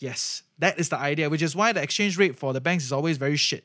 Yes, 0.00 0.44
that 0.58 0.78
is 0.78 0.90
the 0.90 0.98
idea, 0.98 1.28
which 1.28 1.42
is 1.42 1.56
why 1.56 1.72
the 1.72 1.82
exchange 1.82 2.16
rate 2.16 2.38
for 2.38 2.52
the 2.52 2.60
banks 2.60 2.84
is 2.84 2.92
always 2.92 3.16
very 3.16 3.36
shit. 3.36 3.64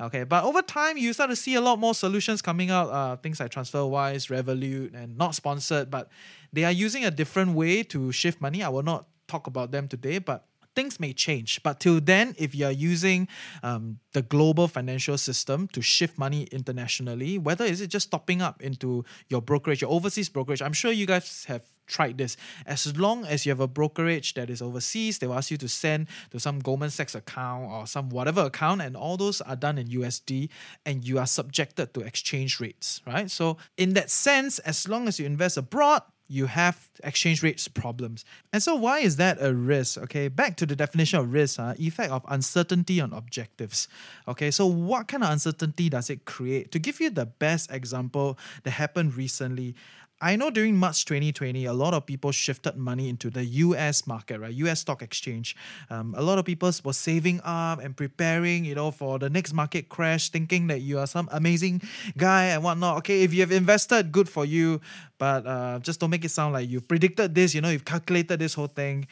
Okay, 0.00 0.22
but 0.22 0.44
over 0.44 0.62
time, 0.62 0.96
you 0.96 1.12
start 1.12 1.30
to 1.30 1.36
see 1.36 1.54
a 1.54 1.60
lot 1.60 1.78
more 1.78 1.94
solutions 1.94 2.40
coming 2.40 2.70
out, 2.70 2.88
uh, 2.90 3.16
things 3.16 3.40
like 3.40 3.50
TransferWise, 3.50 4.30
Revolut, 4.30 4.94
and 4.94 5.18
not 5.18 5.34
sponsored, 5.34 5.90
but 5.90 6.08
they 6.52 6.64
are 6.64 6.70
using 6.70 7.04
a 7.04 7.10
different 7.10 7.54
way 7.54 7.82
to 7.84 8.12
shift 8.12 8.40
money. 8.40 8.62
I 8.62 8.68
will 8.68 8.84
not 8.84 9.06
talk 9.26 9.48
about 9.48 9.72
them 9.72 9.88
today, 9.88 10.18
but 10.18 10.46
things 10.74 10.98
may 10.98 11.12
change. 11.12 11.62
But 11.62 11.80
till 11.80 12.00
then, 12.00 12.34
if 12.38 12.54
you 12.54 12.66
are 12.66 12.72
using 12.72 13.28
um, 13.62 13.98
the 14.12 14.22
global 14.22 14.68
financial 14.68 15.18
system 15.18 15.68
to 15.68 15.82
shift 15.82 16.18
money 16.18 16.44
internationally, 16.52 17.38
whether 17.38 17.64
is 17.64 17.80
it 17.80 17.88
just 17.88 18.10
topping 18.10 18.42
up 18.42 18.62
into 18.62 19.04
your 19.28 19.42
brokerage, 19.42 19.82
your 19.82 19.90
overseas 19.90 20.28
brokerage, 20.28 20.62
I'm 20.62 20.72
sure 20.72 20.92
you 20.92 21.06
guys 21.06 21.44
have 21.46 21.62
tried 21.86 22.18
this. 22.18 22.36
As 22.66 22.96
long 22.96 23.24
as 23.24 23.44
you 23.44 23.50
have 23.50 23.60
a 23.60 23.68
brokerage 23.68 24.34
that 24.34 24.50
is 24.50 24.62
overseas, 24.62 25.18
they 25.18 25.26
will 25.26 25.34
ask 25.34 25.50
you 25.50 25.56
to 25.58 25.68
send 25.68 26.08
to 26.30 26.40
some 26.40 26.58
Goldman 26.60 26.90
Sachs 26.90 27.14
account 27.14 27.70
or 27.70 27.86
some 27.86 28.08
whatever 28.08 28.42
account, 28.42 28.80
and 28.82 28.96
all 28.96 29.16
those 29.16 29.40
are 29.40 29.56
done 29.56 29.78
in 29.78 29.88
USD, 29.88 30.48
and 30.86 31.04
you 31.04 31.18
are 31.18 31.26
subjected 31.26 31.92
to 31.94 32.00
exchange 32.00 32.60
rates, 32.60 33.00
right? 33.06 33.30
So, 33.30 33.58
in 33.76 33.94
that 33.94 34.10
sense, 34.10 34.58
as 34.60 34.88
long 34.88 35.08
as 35.08 35.18
you 35.18 35.26
invest 35.26 35.56
abroad, 35.56 36.02
you 36.32 36.46
have 36.46 36.88
exchange 37.04 37.42
rates 37.42 37.68
problems. 37.68 38.24
And 38.54 38.62
so 38.62 38.74
why 38.74 39.00
is 39.00 39.16
that 39.16 39.36
a 39.38 39.54
risk? 39.54 39.98
Okay, 39.98 40.28
back 40.28 40.56
to 40.56 40.66
the 40.66 40.74
definition 40.74 41.18
of 41.18 41.30
risk, 41.30 41.60
uh, 41.60 41.74
effect 41.78 42.10
of 42.10 42.24
uncertainty 42.26 43.02
on 43.02 43.12
objectives. 43.12 43.86
Okay, 44.26 44.50
so 44.50 44.66
what 44.66 45.08
kind 45.08 45.22
of 45.22 45.30
uncertainty 45.30 45.90
does 45.90 46.08
it 46.08 46.24
create? 46.24 46.72
To 46.72 46.78
give 46.78 47.00
you 47.00 47.10
the 47.10 47.26
best 47.26 47.70
example 47.70 48.38
that 48.62 48.70
happened 48.70 49.14
recently, 49.14 49.74
I 50.22 50.36
know 50.36 50.50
during 50.50 50.76
March 50.76 51.04
2020, 51.04 51.64
a 51.64 51.72
lot 51.72 51.94
of 51.94 52.06
people 52.06 52.30
shifted 52.30 52.76
money 52.76 53.08
into 53.08 53.28
the 53.28 53.44
US 53.44 54.06
market, 54.06 54.38
right? 54.38 54.54
US 54.54 54.78
stock 54.78 55.02
exchange. 55.02 55.56
Um, 55.90 56.14
a 56.16 56.22
lot 56.22 56.38
of 56.38 56.44
people 56.44 56.70
were 56.84 56.92
saving 56.92 57.40
up 57.42 57.80
and 57.80 57.96
preparing, 57.96 58.64
you 58.64 58.76
know, 58.76 58.92
for 58.92 59.18
the 59.18 59.28
next 59.28 59.52
market 59.52 59.88
crash, 59.88 60.30
thinking 60.30 60.68
that 60.68 60.78
you 60.78 61.00
are 61.00 61.08
some 61.08 61.28
amazing 61.32 61.82
guy 62.16 62.44
and 62.54 62.62
whatnot. 62.62 62.98
Okay, 62.98 63.22
if 63.22 63.34
you 63.34 63.40
have 63.40 63.50
invested, 63.50 64.12
good 64.12 64.28
for 64.28 64.44
you, 64.44 64.80
but 65.18 65.44
uh, 65.44 65.80
just 65.80 65.98
don't 65.98 66.10
make 66.10 66.24
it 66.24 66.30
sound 66.30 66.52
like 66.52 66.70
you 66.70 66.80
predicted 66.80 67.34
this, 67.34 67.52
you 67.52 67.60
know, 67.60 67.70
you've 67.70 67.84
calculated 67.84 68.38
this 68.38 68.54
whole 68.54 68.68
thing. 68.68 69.08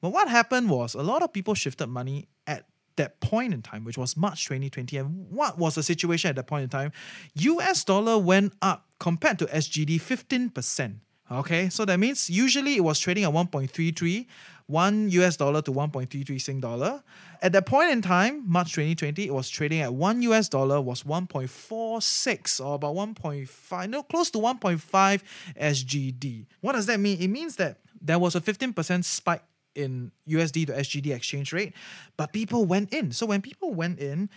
But 0.00 0.10
what 0.10 0.28
happened 0.28 0.70
was 0.70 0.94
a 0.94 1.02
lot 1.02 1.22
of 1.22 1.30
people 1.30 1.52
shifted 1.52 1.88
money 1.88 2.26
at 2.46 2.64
that 2.96 3.20
point 3.20 3.54
in 3.54 3.62
time, 3.62 3.84
which 3.84 3.98
was 3.98 4.16
March 4.16 4.44
2020. 4.44 4.96
And 4.98 5.30
what 5.30 5.58
was 5.58 5.74
the 5.74 5.82
situation 5.82 6.28
at 6.30 6.36
that 6.36 6.46
point 6.46 6.64
in 6.64 6.68
time? 6.68 6.92
US 7.34 7.84
dollar 7.84 8.18
went 8.18 8.52
up 8.62 8.86
compared 8.98 9.38
to 9.40 9.46
SGD 9.46 10.00
15%. 10.00 10.96
Okay, 11.30 11.70
so 11.70 11.86
that 11.86 11.98
means 11.98 12.28
usually 12.28 12.76
it 12.76 12.84
was 12.84 13.00
trading 13.00 13.24
at 13.24 13.32
1.33, 13.32 14.26
1 14.66 15.08
US 15.08 15.36
dollar 15.38 15.62
to 15.62 15.72
1.33 15.72 16.40
Sing 16.40 16.60
dollar. 16.60 17.02
At 17.40 17.52
that 17.52 17.64
point 17.64 17.90
in 17.90 18.02
time, 18.02 18.44
March 18.46 18.72
2020, 18.72 19.26
it 19.26 19.32
was 19.32 19.48
trading 19.48 19.80
at 19.80 19.94
1 19.94 20.22
US 20.22 20.50
dollar 20.50 20.82
was 20.82 21.02
1.46 21.02 22.64
or 22.64 22.74
about 22.74 22.94
1.5, 22.94 23.88
no, 23.88 24.02
close 24.02 24.30
to 24.32 24.38
1.5 24.38 25.22
SGD. 25.58 26.46
What 26.60 26.72
does 26.72 26.86
that 26.86 27.00
mean? 27.00 27.18
It 27.18 27.28
means 27.28 27.56
that 27.56 27.78
there 28.02 28.18
was 28.18 28.34
a 28.34 28.40
15% 28.40 29.02
spike 29.04 29.42
in 29.74 30.12
USD 30.28 30.66
to 30.66 30.72
SGD 30.72 31.14
exchange 31.14 31.52
rate, 31.52 31.72
but 32.16 32.32
people 32.32 32.64
went 32.64 32.92
in. 32.92 33.12
So 33.12 33.26
when 33.26 33.42
people 33.42 33.74
went 33.74 33.98
in, 33.98 34.30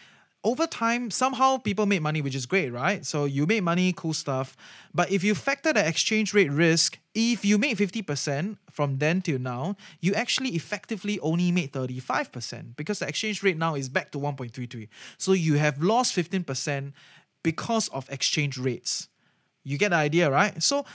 over 0.44 0.68
time, 0.68 1.12
somehow 1.12 1.58
people 1.58 1.86
made 1.86 2.02
money, 2.02 2.22
which 2.22 2.36
is 2.36 2.46
great, 2.46 2.70
right? 2.70 3.06
So 3.06 3.26
you 3.26 3.46
made 3.46 3.64
money, 3.64 3.92
cool 3.92 4.14
stuff. 4.14 4.56
But 4.94 5.12
if 5.12 5.24
you 5.24 5.36
factor 5.36 5.74
the 5.74 5.86
exchange 5.86 6.34
rate 6.34 6.52
risk, 6.52 7.00
if 7.14 7.44
you 7.44 7.58
made 7.58 7.78
50% 7.78 8.58
from 8.72 9.00
then 9.00 9.22
till 9.22 9.40
now, 9.40 9.76
you 10.00 10.14
actually 10.14 10.50
effectively 10.52 11.20
only 11.20 11.52
made 11.52 11.74
35% 11.74 12.76
because 12.78 13.00
the 13.00 13.08
exchange 13.08 13.44
rate 13.44 13.58
now 13.58 13.76
is 13.76 13.90
back 13.90 14.12
to 14.12 14.20
1.33. 14.20 14.88
So 15.18 15.34
you 15.34 15.56
have 15.56 15.82
lost 15.82 16.16
15% 16.16 16.94
because 17.44 17.90
of 17.90 18.10
exchange 18.10 18.58
rates. 18.58 19.10
You 19.64 19.78
get 19.78 19.90
the 19.90 19.98
idea, 19.98 20.32
right? 20.32 20.64
So 20.64 20.86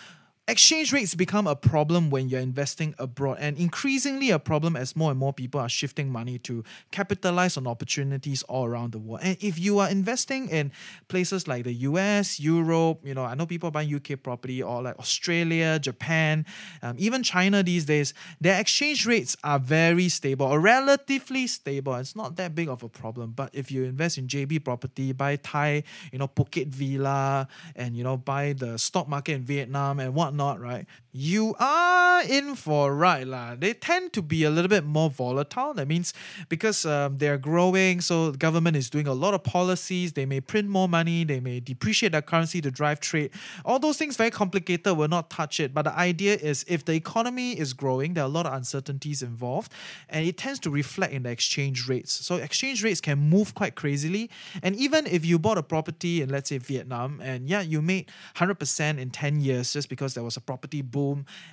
Exchange 0.48 0.92
rates 0.92 1.14
become 1.14 1.46
a 1.46 1.54
problem 1.54 2.10
when 2.10 2.28
you're 2.28 2.40
investing 2.40 2.96
abroad, 2.98 3.36
and 3.38 3.56
increasingly 3.56 4.30
a 4.30 4.40
problem 4.40 4.74
as 4.74 4.96
more 4.96 5.12
and 5.12 5.20
more 5.20 5.32
people 5.32 5.60
are 5.60 5.68
shifting 5.68 6.10
money 6.10 6.36
to 6.36 6.64
capitalize 6.90 7.56
on 7.56 7.68
opportunities 7.68 8.42
all 8.44 8.64
around 8.64 8.90
the 8.90 8.98
world. 8.98 9.20
And 9.22 9.36
if 9.40 9.56
you 9.56 9.78
are 9.78 9.88
investing 9.88 10.48
in 10.48 10.72
places 11.06 11.46
like 11.46 11.62
the 11.62 11.72
US, 11.72 12.40
Europe, 12.40 13.02
you 13.04 13.14
know, 13.14 13.22
I 13.24 13.36
know 13.36 13.46
people 13.46 13.70
buying 13.70 13.94
UK 13.94 14.20
property 14.20 14.60
or 14.60 14.82
like 14.82 14.98
Australia, 14.98 15.78
Japan, 15.78 16.44
um, 16.82 16.96
even 16.98 17.22
China 17.22 17.62
these 17.62 17.84
days, 17.84 18.12
their 18.40 18.60
exchange 18.60 19.06
rates 19.06 19.36
are 19.44 19.60
very 19.60 20.08
stable 20.08 20.46
or 20.46 20.58
relatively 20.58 21.46
stable. 21.46 21.94
It's 21.94 22.16
not 22.16 22.34
that 22.34 22.56
big 22.56 22.68
of 22.68 22.82
a 22.82 22.88
problem. 22.88 23.30
But 23.30 23.50
if 23.52 23.70
you 23.70 23.84
invest 23.84 24.18
in 24.18 24.26
JB 24.26 24.64
property, 24.64 25.12
buy 25.12 25.36
Thai, 25.36 25.84
you 26.10 26.18
know, 26.18 26.26
Phuket 26.26 26.66
Villa, 26.66 27.46
and 27.76 27.96
you 27.96 28.02
know, 28.02 28.16
buy 28.16 28.54
the 28.54 28.76
stock 28.76 29.08
market 29.08 29.34
in 29.34 29.44
Vietnam 29.44 30.00
and 30.00 30.12
what 30.16 30.31
whatnot, 30.32 30.60
right? 30.60 30.86
You 31.14 31.54
are 31.60 32.22
in 32.24 32.54
for 32.54 32.96
right 32.96 33.26
lah. 33.26 33.54
They 33.54 33.74
tend 33.74 34.14
to 34.14 34.22
be 34.22 34.44
a 34.44 34.50
little 34.50 34.70
bit 34.70 34.82
more 34.82 35.10
volatile. 35.10 35.74
That 35.74 35.86
means 35.86 36.14
because 36.48 36.86
um, 36.86 37.18
they're 37.18 37.36
growing, 37.36 38.00
so 38.00 38.30
the 38.30 38.38
government 38.38 38.78
is 38.78 38.88
doing 38.88 39.06
a 39.06 39.12
lot 39.12 39.34
of 39.34 39.44
policies. 39.44 40.14
They 40.14 40.24
may 40.24 40.40
print 40.40 40.70
more 40.70 40.88
money. 40.88 41.24
They 41.24 41.38
may 41.38 41.60
depreciate 41.60 42.12
their 42.12 42.22
currency 42.22 42.62
to 42.62 42.70
drive 42.70 42.98
trade. 43.00 43.30
All 43.66 43.78
those 43.78 43.98
things 43.98 44.16
very 44.16 44.30
complicated. 44.30 44.96
We'll 44.96 45.08
not 45.08 45.28
touch 45.28 45.60
it. 45.60 45.74
But 45.74 45.82
the 45.82 45.94
idea 45.98 46.36
is, 46.36 46.64
if 46.66 46.86
the 46.86 46.94
economy 46.94 47.58
is 47.58 47.74
growing, 47.74 48.14
there 48.14 48.24
are 48.24 48.26
a 48.26 48.30
lot 48.30 48.46
of 48.46 48.54
uncertainties 48.54 49.20
involved, 49.20 49.70
and 50.08 50.26
it 50.26 50.38
tends 50.38 50.60
to 50.60 50.70
reflect 50.70 51.12
in 51.12 51.24
the 51.24 51.30
exchange 51.30 51.90
rates. 51.90 52.10
So 52.10 52.36
exchange 52.36 52.82
rates 52.82 53.02
can 53.02 53.18
move 53.18 53.54
quite 53.54 53.74
crazily. 53.74 54.30
And 54.62 54.74
even 54.76 55.06
if 55.06 55.26
you 55.26 55.38
bought 55.38 55.58
a 55.58 55.62
property 55.62 56.22
in, 56.22 56.30
let's 56.30 56.48
say, 56.48 56.56
Vietnam, 56.56 57.20
and 57.22 57.50
yeah, 57.50 57.60
you 57.60 57.82
made 57.82 58.10
hundred 58.36 58.58
percent 58.58 58.98
in 58.98 59.10
ten 59.10 59.42
years 59.42 59.74
just 59.74 59.90
because 59.90 60.14
there 60.14 60.24
was 60.24 60.38
a 60.38 60.40
property 60.40 60.80
boom 60.80 61.01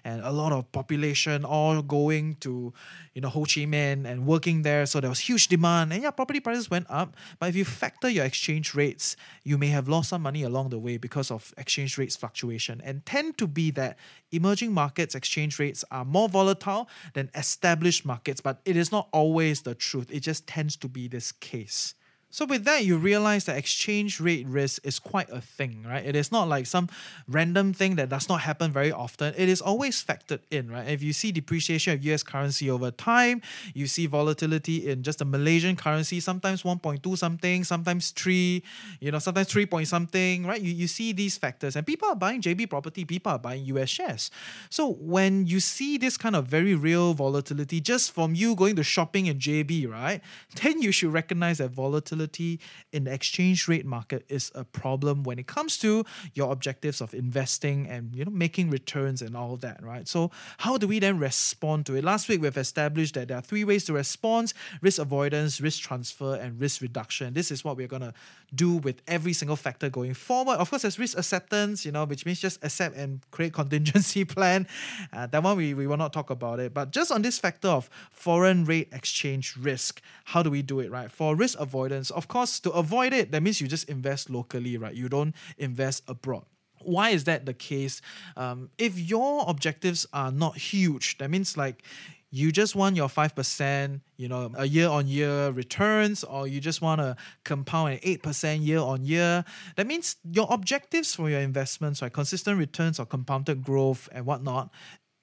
and 0.04 0.22
a 0.22 0.32
lot 0.32 0.52
of 0.52 0.72
population 0.72 1.46
all 1.46 1.82
going 1.82 2.36
to 2.46 2.74
you 3.14 3.22
know 3.22 3.30
Ho 3.30 3.42
Chi 3.42 3.66
Minh 3.66 4.06
and 4.06 4.26
working 4.26 4.62
there. 4.64 4.86
So 4.86 5.00
there 5.00 5.10
was 5.10 5.20
huge 5.20 5.48
demand, 5.48 5.94
and 5.94 6.04
yeah, 6.04 6.12
property 6.12 6.40
prices 6.40 6.70
went 6.70 6.88
up. 6.90 7.16
But 7.40 7.50
if 7.50 7.56
you 7.56 7.66
factor 7.66 8.10
your 8.10 8.26
exchange 8.26 8.76
rates, 8.76 9.16
you 9.44 9.58
may 9.58 9.68
have 9.68 9.88
lost 9.88 10.10
some 10.10 10.22
money 10.22 10.44
along 10.44 10.70
the 10.70 10.80
way 10.80 10.98
because 10.98 11.32
of 11.32 11.54
exchange 11.58 11.98
rates 11.98 12.16
fluctuation, 12.16 12.82
and 12.84 13.06
tend 13.06 13.38
to 13.38 13.48
be 13.48 13.72
that 13.72 13.98
emerging 14.32 14.74
markets 14.74 15.16
exchange 15.16 15.60
rates 15.60 15.84
are 15.92 16.06
more 16.06 16.30
volatile 16.30 16.88
than 17.14 17.30
established 17.36 18.06
markets. 18.06 18.42
But 18.42 18.62
it 18.66 18.76
is 18.76 18.92
not 18.92 19.08
always 19.12 19.62
the 19.64 19.76
truth. 19.76 20.10
It 20.12 20.22
just 20.22 20.48
tends 20.48 20.76
to 20.78 20.88
be 20.88 21.08
this 21.08 21.32
case. 21.32 21.96
So 22.32 22.46
with 22.46 22.64
that, 22.66 22.86
you 22.86 22.98
realize 22.98 23.46
that 23.46 23.58
exchange 23.58 24.20
rate 24.20 24.46
risk 24.48 24.86
is 24.86 25.00
quite 25.00 25.30
a 25.32 25.42
thing, 25.42 25.84
right? 25.88 26.06
It 26.06 26.16
is 26.16 26.32
not 26.32 26.48
like 26.48 26.68
some 26.68 26.88
random 27.28 27.74
thing 27.74 27.96
that 27.96 28.10
does 28.10 28.30
not 28.30 28.42
happen 28.42 28.72
very 28.72 28.92
often. 28.92 29.34
It 29.36 29.50
is 29.50 29.62
always 29.62 30.04
factored 30.04 30.42
in, 30.52 30.70
right? 30.70 30.88
If 30.88 31.02
you 31.02 31.12
see 31.12 31.32
depreciation 31.32 31.94
of 31.94 32.06
US 32.06 32.22
currency 32.22 32.70
over 32.70 32.92
time, 32.92 33.42
you 33.74 33.88
see 33.88 34.06
volatility 34.06 34.90
in 34.90 35.02
just 35.02 35.20
the 35.20 35.26
Malaysian 35.26 35.76
currency, 35.76 36.20
sometimes 36.20 36.62
1.2 36.62 37.18
something, 37.18 37.64
sometimes 37.64 38.12
3, 38.12 38.64
you 39.00 39.12
know, 39.12 39.18
sometimes 39.18 39.48
3 39.48 39.66
point 39.66 39.88
something, 39.88 40.46
right? 40.46 40.62
You, 40.62 40.72
you 40.72 40.88
see 40.88 41.14
these 41.14 41.36
factors 41.36 41.76
and 41.76 41.86
people 41.86 42.10
are 42.10 42.16
buying 42.16 42.44
JB 42.44 42.70
property, 42.70 43.06
people 43.06 43.32
are 43.32 43.40
buying 43.40 43.66
US 43.66 43.90
shares. 43.90 44.30
So 44.70 44.94
when 44.94 45.48
you 45.48 45.60
see 45.60 45.98
this 45.98 46.16
kind 46.16 46.36
of 46.36 46.46
very 46.46 46.76
real 46.76 47.16
volatility 47.16 47.82
just 47.82 48.12
from 48.12 48.36
you 48.36 48.54
going 48.54 48.76
to 48.76 48.84
shopping 48.84 49.26
in 49.26 49.40
JB, 49.40 49.90
right? 49.90 50.22
Then 50.62 50.82
you 50.84 50.92
should 50.92 51.12
recognize 51.12 51.58
that 51.58 51.72
volatility 51.72 52.19
volatility 52.20 52.60
in 52.92 53.06
the 53.06 53.14
exchange 53.14 53.68
rate 53.68 53.86
market 53.86 54.26
is 54.30 54.52
a 54.56 54.64
problem 54.64 55.24
when 55.24 55.40
it 55.40 55.48
comes 55.48 55.78
to 55.78 56.06
your 56.34 56.52
objectives 56.52 57.02
of 57.02 57.14
investing 57.14 57.88
and 57.88 58.16
you 58.16 58.26
know 58.26 58.32
making 58.32 58.70
returns 58.70 59.22
and 59.22 59.36
all 59.36 59.58
that, 59.58 59.82
right? 59.84 60.08
So 60.08 60.32
how 60.58 60.78
do 60.78 60.88
we 60.88 61.00
then 61.00 61.20
respond 61.20 61.86
to 61.88 61.96
it? 61.96 62.04
Last 62.04 62.28
week 62.28 62.42
we've 62.42 62.58
established 62.58 63.16
that 63.16 63.28
there 63.28 63.38
are 63.38 63.42
three 63.42 63.64
ways 63.64 63.86
to 63.86 63.94
respond: 63.94 64.54
risk 64.82 65.00
avoidance, 65.00 65.62
risk 65.62 65.82
transfer, 65.82 66.36
and 66.36 66.60
risk 66.60 66.82
reduction. 66.82 67.34
This 67.34 67.52
is 67.52 67.64
what 67.64 67.78
we're 67.78 67.88
gonna 67.88 68.14
do 68.54 68.78
with 68.78 69.02
every 69.08 69.34
single 69.34 69.56
factor 69.56 69.90
going 69.90 70.14
forward. 70.14 70.58
Of 70.58 70.70
course, 70.70 70.82
there's 70.82 71.00
risk 71.00 71.18
acceptance, 71.18 71.86
you 71.86 71.92
know, 71.92 72.06
which 72.06 72.26
means 72.26 72.40
just 72.40 72.64
accept 72.64 72.96
and 72.96 73.22
create 73.32 73.54
contingency 73.54 74.26
plan. 74.26 74.68
Uh, 75.14 75.28
that 75.28 75.44
one 75.44 75.58
we, 75.58 75.74
we 75.74 75.88
will 75.88 75.98
not 75.98 76.14
talk 76.14 76.30
about 76.30 76.60
it. 76.60 76.74
But 76.74 76.92
just 76.92 77.12
on 77.12 77.22
this 77.22 77.38
factor 77.38 77.68
of 77.68 77.90
foreign 78.12 78.66
rate 78.66 78.90
exchange 78.92 79.56
risk, 79.58 80.02
how 80.26 80.44
do 80.44 80.50
we 80.50 80.62
do 80.62 80.80
it, 80.80 80.92
right? 80.92 81.12
For 81.12 81.36
risk 81.36 81.60
avoidance, 81.60 82.09
of 82.12 82.28
course, 82.28 82.60
to 82.62 82.72
avoid 82.72 83.14
it, 83.14 83.32
that 83.32 83.44
means 83.44 83.62
you 83.62 83.68
just 83.68 83.90
invest 83.90 84.30
locally, 84.30 84.78
right? 84.78 84.94
You 84.94 85.10
don't 85.10 85.36
invest 85.58 86.04
abroad. 86.08 86.46
Why 86.82 87.10
is 87.10 87.26
that 87.26 87.46
the 87.46 87.54
case? 87.54 88.02
Um, 88.38 88.70
if 88.78 88.98
your 88.98 89.44
objectives 89.48 90.06
are 90.14 90.32
not 90.32 90.58
huge, 90.58 91.18
that 91.18 91.30
means 91.30 91.58
like 91.58 91.84
you 92.32 92.52
just 92.52 92.76
want 92.76 92.96
your 92.96 93.08
5%, 93.08 94.02
you 94.18 94.28
know, 94.28 94.52
a 94.56 94.66
year 94.66 94.88
on 94.88 95.08
year 95.08 95.50
returns, 95.50 96.24
or 96.24 96.48
you 96.48 96.60
just 96.60 96.80
want 96.82 97.02
to 97.02 97.16
compound 97.44 97.94
an 97.94 98.00
8% 98.00 98.64
year 98.64 98.80
on 98.80 99.04
year. 99.04 99.44
That 99.78 99.88
means 99.88 100.16
your 100.24 100.48
objectives 100.52 101.16
for 101.16 101.30
your 101.30 101.40
investments, 101.40 102.02
right? 102.04 102.14
Consistent 102.14 102.60
returns 102.60 103.00
or 103.00 103.08
compounded 103.08 103.64
growth 103.64 104.08
and 104.12 104.26
whatnot 104.26 104.70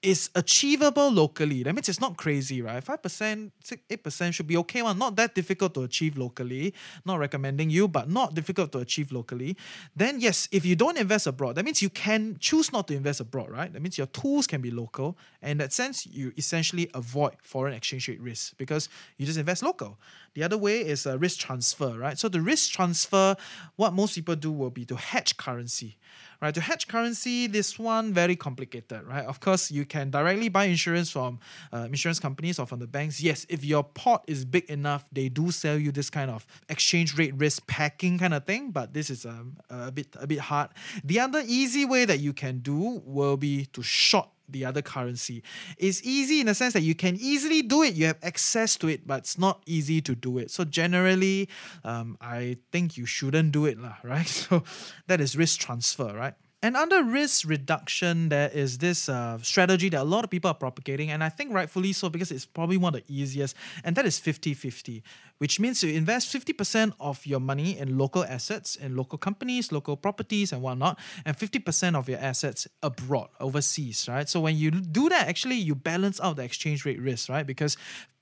is 0.03 0.29
achievable 0.35 1.09
locally. 1.11 1.63
That 1.63 1.73
means 1.73 1.89
it's 1.89 1.99
not 1.99 2.17
crazy, 2.17 2.61
right? 2.61 2.83
5%, 2.83 3.51
8% 3.63 4.33
should 4.33 4.45
be 4.45 4.55
okay 4.57 4.83
one. 4.83 4.99
Not 4.99 5.15
that 5.15 5.33
difficult 5.33 5.73
to 5.73 5.83
achieve 5.83 6.17
locally. 6.17 6.73
Not 7.03 7.17
recommending 7.19 7.71
you, 7.71 7.87
but 7.87 8.09
not 8.09 8.35
difficult 8.35 8.71
to 8.73 8.79
achieve 8.79 9.11
locally. 9.11 9.57
Then 9.95 10.19
yes, 10.19 10.47
if 10.51 10.65
you 10.65 10.75
don't 10.75 10.97
invest 10.97 11.25
abroad, 11.25 11.55
that 11.55 11.65
means 11.65 11.81
you 11.81 11.89
can 11.89 12.37
choose 12.39 12.71
not 12.71 12.87
to 12.89 12.95
invest 12.95 13.19
abroad, 13.19 13.49
right? 13.49 13.73
That 13.73 13.81
means 13.81 13.97
your 13.97 14.07
tools 14.07 14.45
can 14.45 14.61
be 14.61 14.69
local. 14.69 15.17
And 15.41 15.51
in 15.51 15.57
that 15.57 15.73
sense, 15.73 16.05
you 16.05 16.31
essentially 16.37 16.91
avoid 16.93 17.33
foreign 17.41 17.73
exchange 17.73 18.07
rate 18.07 18.21
risk 18.21 18.55
because 18.57 18.89
you 19.17 19.25
just 19.25 19.39
invest 19.39 19.63
local. 19.63 19.97
The 20.35 20.43
other 20.43 20.57
way 20.57 20.81
is 20.81 21.07
a 21.07 21.17
risk 21.17 21.39
transfer, 21.39 21.97
right? 21.97 22.19
So 22.19 22.29
the 22.29 22.41
risk 22.41 22.71
transfer, 22.71 23.35
what 23.75 23.93
most 23.93 24.13
people 24.13 24.35
do 24.35 24.51
will 24.51 24.69
be 24.69 24.85
to 24.85 24.95
hedge 24.95 25.37
currency 25.37 25.97
right? 26.41 26.53
To 26.53 26.61
hedge 26.61 26.87
currency, 26.87 27.47
this 27.47 27.79
one 27.79 28.13
very 28.13 28.35
complicated, 28.35 29.03
right? 29.03 29.25
Of 29.25 29.39
course, 29.39 29.71
you 29.71 29.85
can 29.85 30.09
directly 30.09 30.49
buy 30.49 30.65
insurance 30.65 31.09
from 31.09 31.39
uh, 31.73 31.87
insurance 31.89 32.19
companies 32.19 32.59
or 32.59 32.65
from 32.65 32.79
the 32.79 32.87
banks. 32.87 33.21
Yes, 33.21 33.45
if 33.49 33.63
your 33.63 33.83
pot 33.83 34.23
is 34.27 34.45
big 34.45 34.65
enough, 34.69 35.05
they 35.11 35.29
do 35.29 35.51
sell 35.51 35.77
you 35.77 35.91
this 35.91 36.09
kind 36.09 36.31
of 36.31 36.45
exchange 36.69 37.17
rate 37.17 37.33
risk 37.35 37.65
packing 37.67 38.17
kind 38.19 38.33
of 38.33 38.45
thing. 38.45 38.71
But 38.71 38.93
this 38.93 39.09
is 39.09 39.25
um, 39.25 39.57
a 39.69 39.91
bit 39.91 40.07
a 40.19 40.27
bit 40.27 40.39
hard. 40.39 40.69
The 41.03 41.19
other 41.19 41.43
easy 41.45 41.85
way 41.85 42.05
that 42.05 42.19
you 42.19 42.33
can 42.33 42.59
do 42.59 43.01
will 43.05 43.37
be 43.37 43.65
to 43.73 43.81
short 43.81 44.29
the 44.49 44.65
other 44.65 44.81
currency. 44.81 45.43
It's 45.77 46.01
easy 46.03 46.39
in 46.39 46.47
the 46.47 46.55
sense 46.55 46.73
that 46.73 46.81
you 46.81 46.95
can 46.95 47.17
easily 47.19 47.61
do 47.61 47.83
it, 47.83 47.93
you 47.93 48.05
have 48.05 48.19
access 48.23 48.77
to 48.77 48.87
it, 48.87 49.05
but 49.05 49.19
it's 49.19 49.37
not 49.37 49.61
easy 49.65 50.01
to 50.01 50.15
do 50.15 50.37
it. 50.37 50.51
So 50.51 50.63
generally, 50.63 51.49
um, 51.83 52.17
I 52.21 52.57
think 52.71 52.97
you 52.97 53.05
shouldn't 53.05 53.51
do 53.51 53.65
it, 53.65 53.79
lah, 53.79 53.97
right? 54.03 54.27
So 54.27 54.63
that 55.07 55.21
is 55.21 55.35
risk 55.37 55.59
transfer, 55.59 56.13
right? 56.13 56.33
And 56.63 56.75
under 56.75 57.03
risk 57.03 57.47
reduction, 57.47 58.29
there 58.29 58.49
is 58.49 58.79
this 58.79 59.07
uh, 59.07 59.37
strategy 59.43 59.89
that 59.89 60.01
a 60.01 60.03
lot 60.03 60.23
of 60.23 60.31
people 60.31 60.49
are 60.49 60.55
propagating, 60.55 61.11
and 61.11 61.23
I 61.23 61.29
think 61.29 61.53
rightfully 61.53 61.93
so 61.93 62.09
because 62.09 62.31
it's 62.31 62.47
probably 62.47 62.77
one 62.77 62.95
of 62.95 63.05
the 63.05 63.13
easiest, 63.13 63.55
and 63.83 63.95
that 63.95 64.07
is 64.07 64.17
50 64.17 64.55
50, 64.55 65.03
which 65.37 65.59
means 65.59 65.83
you 65.83 65.93
invest 65.93 66.33
50% 66.33 66.93
of 66.99 67.25
your 67.25 67.39
money 67.39 67.77
in 67.77 67.97
local 67.97 68.23
assets, 68.23 68.75
in 68.75 68.95
local 68.95 69.17
companies, 69.17 69.71
local 69.71 69.97
properties, 69.97 70.51
and 70.51 70.61
whatnot, 70.61 70.99
and 71.25 71.37
50% 71.37 71.95
of 71.95 72.09
your 72.09 72.19
assets 72.19 72.67
abroad, 72.81 73.29
overseas, 73.39 74.07
right? 74.09 74.27
So 74.27 74.39
when 74.39 74.57
you 74.57 74.71
do 74.71 75.09
that, 75.09 75.27
actually, 75.27 75.55
you 75.55 75.75
balance 75.75 76.19
out 76.21 76.37
the 76.37 76.43
exchange 76.43 76.85
rate 76.85 77.01
risk, 77.01 77.29
right? 77.29 77.45
Because 77.45 77.77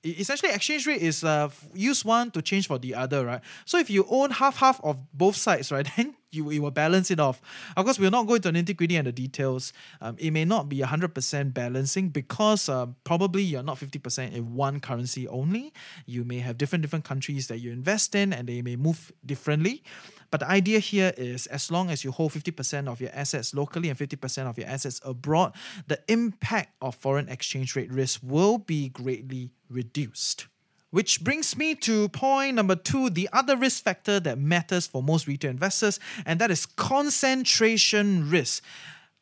essentially 0.06 0.52
exchange 0.52 0.86
rate 0.86 1.02
is 1.02 1.24
uh, 1.24 1.48
use 1.74 2.04
one 2.04 2.30
to 2.30 2.42
change 2.42 2.66
for 2.68 2.78
the 2.78 2.94
other, 2.94 3.26
right? 3.26 3.40
So 3.64 3.78
if 3.78 3.90
you 3.90 4.06
own 4.08 4.30
half 4.30 4.56
half 4.56 4.80
of 4.84 4.98
both 5.12 5.36
sides, 5.36 5.72
right, 5.72 5.88
then 5.96 6.14
you, 6.30 6.44
will 6.44 6.70
balance 6.70 7.10
it 7.10 7.18
off. 7.18 7.40
Of 7.76 7.84
course, 7.84 7.98
we'll 7.98 8.10
not 8.10 8.26
go 8.26 8.34
into 8.34 8.50
nitty 8.50 8.76
gritty 8.76 8.96
and 8.96 9.06
the 9.06 9.12
details. 9.12 9.72
Um, 10.00 10.16
it 10.18 10.32
may 10.32 10.44
not 10.44 10.68
be 10.68 10.78
100% 10.78 11.54
balancing 11.54 12.10
because 12.10 12.68
uh, 12.68 12.86
probably 13.04 13.42
you're 13.42 13.62
not 13.62 13.78
50% 13.78 14.32
in 14.32 14.54
one 14.54 14.80
currency 14.80 15.26
only. 15.28 15.72
You 16.04 16.24
may 16.24 16.40
have 16.40 16.58
different 16.58 16.82
different 16.82 17.05
countries 17.06 17.46
that 17.46 17.58
you 17.58 17.70
invest 17.70 18.14
in 18.14 18.32
and 18.32 18.48
they 18.48 18.60
may 18.62 18.76
move 18.76 19.12
differently. 19.24 19.82
But 20.30 20.40
the 20.40 20.50
idea 20.50 20.80
here 20.80 21.12
is 21.16 21.46
as 21.46 21.70
long 21.70 21.90
as 21.90 22.02
you 22.02 22.10
hold 22.10 22.32
50% 22.32 22.88
of 22.88 23.00
your 23.00 23.10
assets 23.14 23.54
locally 23.54 23.88
and 23.88 23.98
50% 23.98 24.50
of 24.50 24.58
your 24.58 24.66
assets 24.66 25.00
abroad, 25.04 25.54
the 25.86 26.00
impact 26.08 26.74
of 26.82 26.96
foreign 26.96 27.28
exchange 27.28 27.76
rate 27.76 27.92
risk 27.92 28.20
will 28.22 28.58
be 28.58 28.88
greatly 28.88 29.52
reduced. 29.70 30.46
Which 30.90 31.22
brings 31.22 31.56
me 31.56 31.74
to 31.86 32.08
point 32.08 32.54
number 32.54 32.76
two, 32.76 33.10
the 33.10 33.28
other 33.32 33.56
risk 33.56 33.84
factor 33.84 34.18
that 34.20 34.38
matters 34.38 34.86
for 34.86 35.02
most 35.02 35.26
retail 35.26 35.50
investors, 35.50 36.00
and 36.24 36.40
that 36.40 36.50
is 36.50 36.66
concentration 36.66 38.30
risk. 38.30 38.62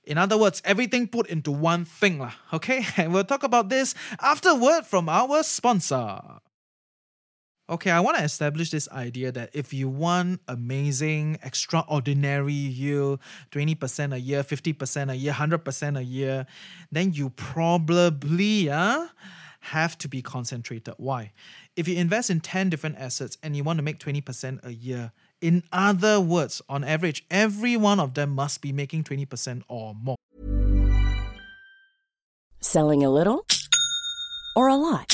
In 0.05 0.19
other 0.19 0.37
words, 0.37 0.61
everything 0.65 1.09
put 1.09 1.27
into 1.29 1.51
one 1.51 1.85
thing. 1.85 2.19
Lah, 2.19 2.35
okay? 2.53 2.85
And 2.97 3.13
we'll 3.13 3.25
talk 3.25 3.43
about 3.43 3.69
this 3.69 3.95
after 4.21 4.51
a 4.51 4.55
word 4.55 4.85
from 4.85 5.09
our 5.09 5.43
sponsor. 5.43 6.21
Okay, 7.67 7.91
I 7.91 8.01
want 8.01 8.19
to 8.19 8.23
establish 8.23 8.71
this 8.71 8.91
idea 8.91 9.33
that 9.33 9.49
if 9.55 9.73
you 9.73 9.89
want 9.89 10.43
amazing, 10.49 11.39
extraordinary 11.43 12.53
yield, 12.53 13.21
20% 13.53 14.13
a 14.13 14.21
year, 14.21 14.43
50% 14.43 15.11
a 15.11 15.15
year, 15.17 15.33
100% 15.33 15.99
a 15.99 16.05
year, 16.05 16.47
then 16.93 17.15
you 17.15 17.31
probably 17.31 18.69
uh, 18.69 19.07
have 19.61 19.97
to 19.97 20.09
be 20.09 20.21
concentrated. 20.21 20.93
Why? 20.99 21.33
If 21.75 21.89
you 21.89 21.97
invest 21.97 22.29
in 22.29 22.41
10 22.41 22.69
different 22.69 22.99
assets 22.99 23.39
and 23.43 23.57
you 23.57 23.65
want 23.65 23.79
to 23.79 23.83
make 23.83 23.99
20% 23.99 24.63
a 24.63 24.75
year, 24.75 25.13
in 25.41 25.63
other 25.73 26.21
words, 26.21 26.61
on 26.69 26.85
average, 26.85 27.25
every 27.31 27.79
one 27.79 27.99
of 27.99 28.13
them 28.13 28.29
must 28.29 28.61
be 28.61 28.73
making 28.73 29.05
20% 29.05 29.63
or 29.69 29.95
more. 29.95 30.17
Selling 32.61 33.03
a 33.03 33.11
little 33.11 33.47
or 34.55 34.69
a 34.69 34.77
lot? 34.77 35.14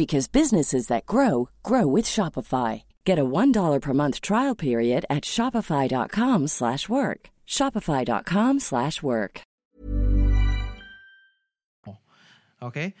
because 0.00 0.28
businesses 0.28 0.86
that 0.86 1.04
grow 1.04 1.50
grow 1.62 1.86
with 1.86 2.06
Shopify. 2.06 2.84
Get 3.04 3.18
a 3.18 3.30
$1 3.40 3.80
per 3.82 3.92
month 3.92 4.20
trial 4.22 4.56
period 4.56 5.04
at 5.10 5.24
shopify.com/work. 5.24 7.20
shopify.com/work. 7.46 9.34
Okay? 12.62 12.94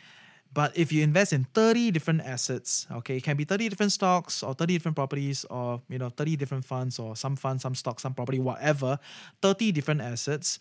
But 0.52 0.76
if 0.76 0.90
you 0.90 1.02
invest 1.04 1.32
in 1.32 1.44
30 1.54 1.92
different 1.92 2.22
assets, 2.22 2.86
okay, 2.90 3.18
it 3.18 3.22
can 3.22 3.36
be 3.36 3.44
30 3.44 3.68
different 3.68 3.92
stocks 3.92 4.42
or 4.42 4.52
30 4.52 4.74
different 4.74 4.96
properties 4.96 5.44
or, 5.48 5.80
you 5.88 5.98
know, 5.98 6.10
30 6.10 6.34
different 6.36 6.64
funds 6.64 6.98
or 6.98 7.14
some 7.14 7.36
funds, 7.36 7.62
some 7.62 7.76
stocks, 7.76 8.02
some 8.02 8.14
property, 8.14 8.40
whatever, 8.40 8.98
30 9.42 9.70
different 9.70 10.00
assets, 10.00 10.58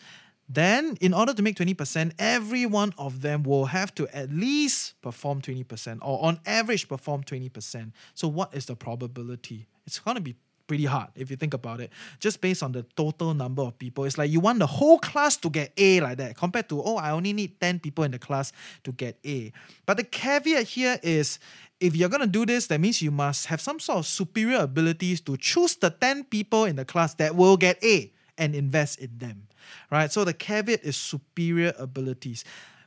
then 0.50 0.98
in 1.00 1.14
order 1.14 1.32
to 1.32 1.44
make 1.44 1.56
20%, 1.56 2.14
every 2.18 2.66
one 2.66 2.92
of 2.98 3.22
them 3.22 3.44
will 3.44 3.66
have 3.66 3.94
to 3.96 4.08
at 4.16 4.32
least 4.32 5.00
perform 5.02 5.42
20% 5.42 6.00
or 6.02 6.26
on 6.26 6.40
average 6.46 6.90
perform 6.90 7.24
20%. 7.24 7.92
So 8.16 8.28
what 8.28 8.54
is 8.56 8.66
the 8.66 8.76
probability? 8.76 9.68
It's 9.86 10.00
going 10.00 10.16
to 10.16 10.22
be 10.22 10.36
pretty 10.66 10.86
hard 10.86 11.10
if 11.16 11.30
you 11.30 11.38
think 11.38 11.54
about 11.54 11.80
it. 11.82 11.92
Just 12.20 12.42
based 12.42 12.64
on 12.64 12.72
the 12.72 12.84
total 12.96 13.36
number 13.36 13.62
of 13.62 13.78
people, 13.78 14.06
it's 14.06 14.18
like 14.18 14.32
you 14.32 14.40
want 14.40 14.58
the 14.58 14.66
whole 14.66 14.98
class 14.98 15.38
to 15.38 15.52
get 15.52 15.72
A 15.78 16.02
like 16.02 16.18
that, 16.18 16.36
compared 16.36 16.68
to, 16.70 16.82
oh, 16.82 16.98
I 16.98 17.12
only 17.12 17.32
need 17.32 17.60
10 17.62 17.80
people 17.80 18.04
in 18.04 18.12
the 18.12 18.20
class 18.20 18.52
to 18.86 18.92
get 18.92 19.20
A. 19.24 19.52
But 19.86 19.98
the 19.98 20.04
caveat 20.04 20.64
here 20.64 21.00
is 21.04 21.38
if 21.80 21.96
you're 21.96 22.10
going 22.10 22.22
to 22.22 22.28
do 22.28 22.46
this, 22.46 22.68
that 22.68 22.82
means 22.82 23.04
you 23.04 23.12
must 23.12 23.46
have 23.46 23.62
some 23.62 23.80
sort 23.80 24.00
of 24.00 24.08
superior 24.08 24.60
abilities 24.60 25.22
to 25.22 25.38
choose 25.38 25.76
the 25.76 25.92
10 25.92 26.24
people 26.26 26.66
in 26.66 26.76
the 26.76 26.86
class 26.86 27.14
that 27.16 27.36
will 27.36 27.56
get 27.56 27.84
A 27.84 28.12
and 28.38 28.56
invest 28.56 29.00
in 29.00 29.10
them 29.18 29.49
right? 29.92 30.12
So 30.12 30.24
the 30.24 30.34
caveat 30.34 30.84
is 30.84 30.98
superior 30.98 31.74
abilities. 31.78 32.44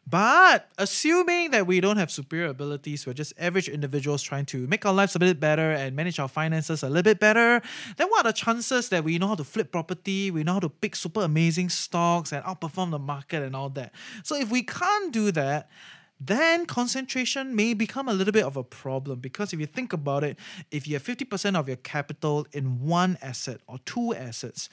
But 0.06 0.68
assuming 0.78 1.52
that 1.52 1.66
we 1.66 1.80
don't 1.80 1.96
have 1.96 2.10
superior 2.10 2.48
abilities, 2.48 3.06
we're 3.06 3.12
just 3.12 3.32
average 3.38 3.68
individuals 3.68 4.22
trying 4.22 4.46
to 4.46 4.66
make 4.66 4.84
our 4.84 4.92
lives 4.92 5.14
a 5.14 5.20
bit 5.20 5.38
better 5.38 5.70
and 5.70 5.94
manage 5.94 6.18
our 6.18 6.28
finances 6.28 6.82
a 6.82 6.88
little 6.88 7.04
bit 7.04 7.20
better, 7.20 7.62
then 7.96 8.08
what 8.08 8.26
are 8.26 8.30
the 8.30 8.36
chances 8.36 8.88
that 8.88 9.04
we 9.04 9.18
know 9.18 9.28
how 9.28 9.36
to 9.36 9.44
flip 9.44 9.70
property, 9.70 10.30
we 10.32 10.42
know 10.42 10.54
how 10.54 10.60
to 10.60 10.68
pick 10.68 10.96
super 10.96 11.22
amazing 11.22 11.68
stocks 11.68 12.32
and 12.32 12.44
outperform 12.44 12.90
the 12.90 12.98
market 12.98 13.42
and 13.42 13.54
all 13.54 13.68
that? 13.70 13.92
So 14.24 14.34
if 14.34 14.50
we 14.50 14.64
can't 14.64 15.12
do 15.12 15.30
that, 15.32 15.70
then 16.18 16.66
concentration 16.66 17.54
may 17.54 17.74
become 17.74 18.08
a 18.08 18.12
little 18.12 18.32
bit 18.32 18.44
of 18.44 18.56
a 18.56 18.62
problem 18.62 19.20
because 19.20 19.52
if 19.52 19.60
you 19.60 19.66
think 19.66 19.92
about 19.92 20.24
it, 20.24 20.38
if 20.70 20.86
you 20.86 20.94
have 20.94 21.02
50% 21.02 21.56
of 21.56 21.68
your 21.68 21.76
capital 21.78 22.46
in 22.52 22.80
one 22.80 23.18
asset 23.22 23.60
or 23.66 23.78
two 23.84 24.14
assets, 24.14 24.68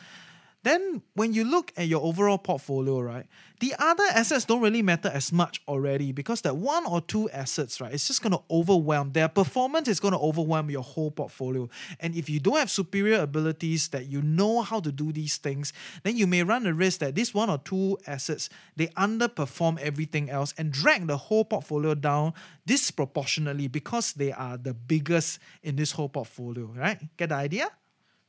then 0.64 1.02
when 1.14 1.34
you 1.34 1.46
look 1.46 1.72
at 1.78 1.88
your 1.88 2.02
overall 2.02 2.38
portfolio, 2.38 3.00
right, 3.00 3.26
the 3.62 3.74
other 3.80 4.04
assets 4.14 4.44
don't 4.44 4.62
really 4.62 4.82
matter 4.82 5.10
as 5.10 5.32
much 5.32 5.62
already 5.68 6.12
because 6.12 6.42
that 6.42 6.58
one 6.58 6.86
or 6.86 7.00
two 7.00 7.30
assets, 7.30 7.80
right, 7.80 7.94
it's 7.94 8.08
just 8.08 8.22
going 8.22 8.34
to 8.34 8.42
overwhelm. 8.52 9.14
Their 9.14 9.30
performance 9.30 9.88
is 9.88 10.00
going 10.02 10.14
to 10.14 10.20
overwhelm 10.20 10.70
your 10.70 10.84
whole 10.84 11.12
portfolio. 11.12 11.70
And 12.02 12.14
if 12.14 12.30
you 12.30 12.42
don't 12.42 12.58
have 12.58 12.70
superior 12.70 13.22
abilities 13.22 13.88
that 13.90 14.08
you 14.08 14.22
know 14.22 14.62
how 14.62 14.82
to 14.82 14.92
do 14.92 15.14
these 15.14 15.38
things, 15.38 15.72
then 16.04 16.18
you 16.18 16.28
may 16.28 16.44
run 16.44 16.64
the 16.64 16.74
risk 16.74 17.00
that 17.00 17.16
this 17.16 17.34
one 17.34 17.50
or 17.50 17.58
two 17.60 17.98
assets, 18.06 18.50
they 18.76 18.88
underperform 18.88 19.80
everything 19.80 20.30
else 20.30 20.54
and 20.58 20.72
drag 20.72 21.08
the 21.08 21.18
whole 21.18 21.46
portfolio 21.46 21.96
down 21.96 22.34
disproportionately 22.66 23.68
because 23.68 24.14
they 24.14 24.34
are 24.34 24.58
the 24.58 24.74
biggest 24.74 25.40
in 25.64 25.78
this 25.78 25.92
whole 25.92 26.10
portfolio, 26.10 26.66
right? 26.76 27.00
Get 27.16 27.30
the 27.30 27.36
idea? 27.36 27.70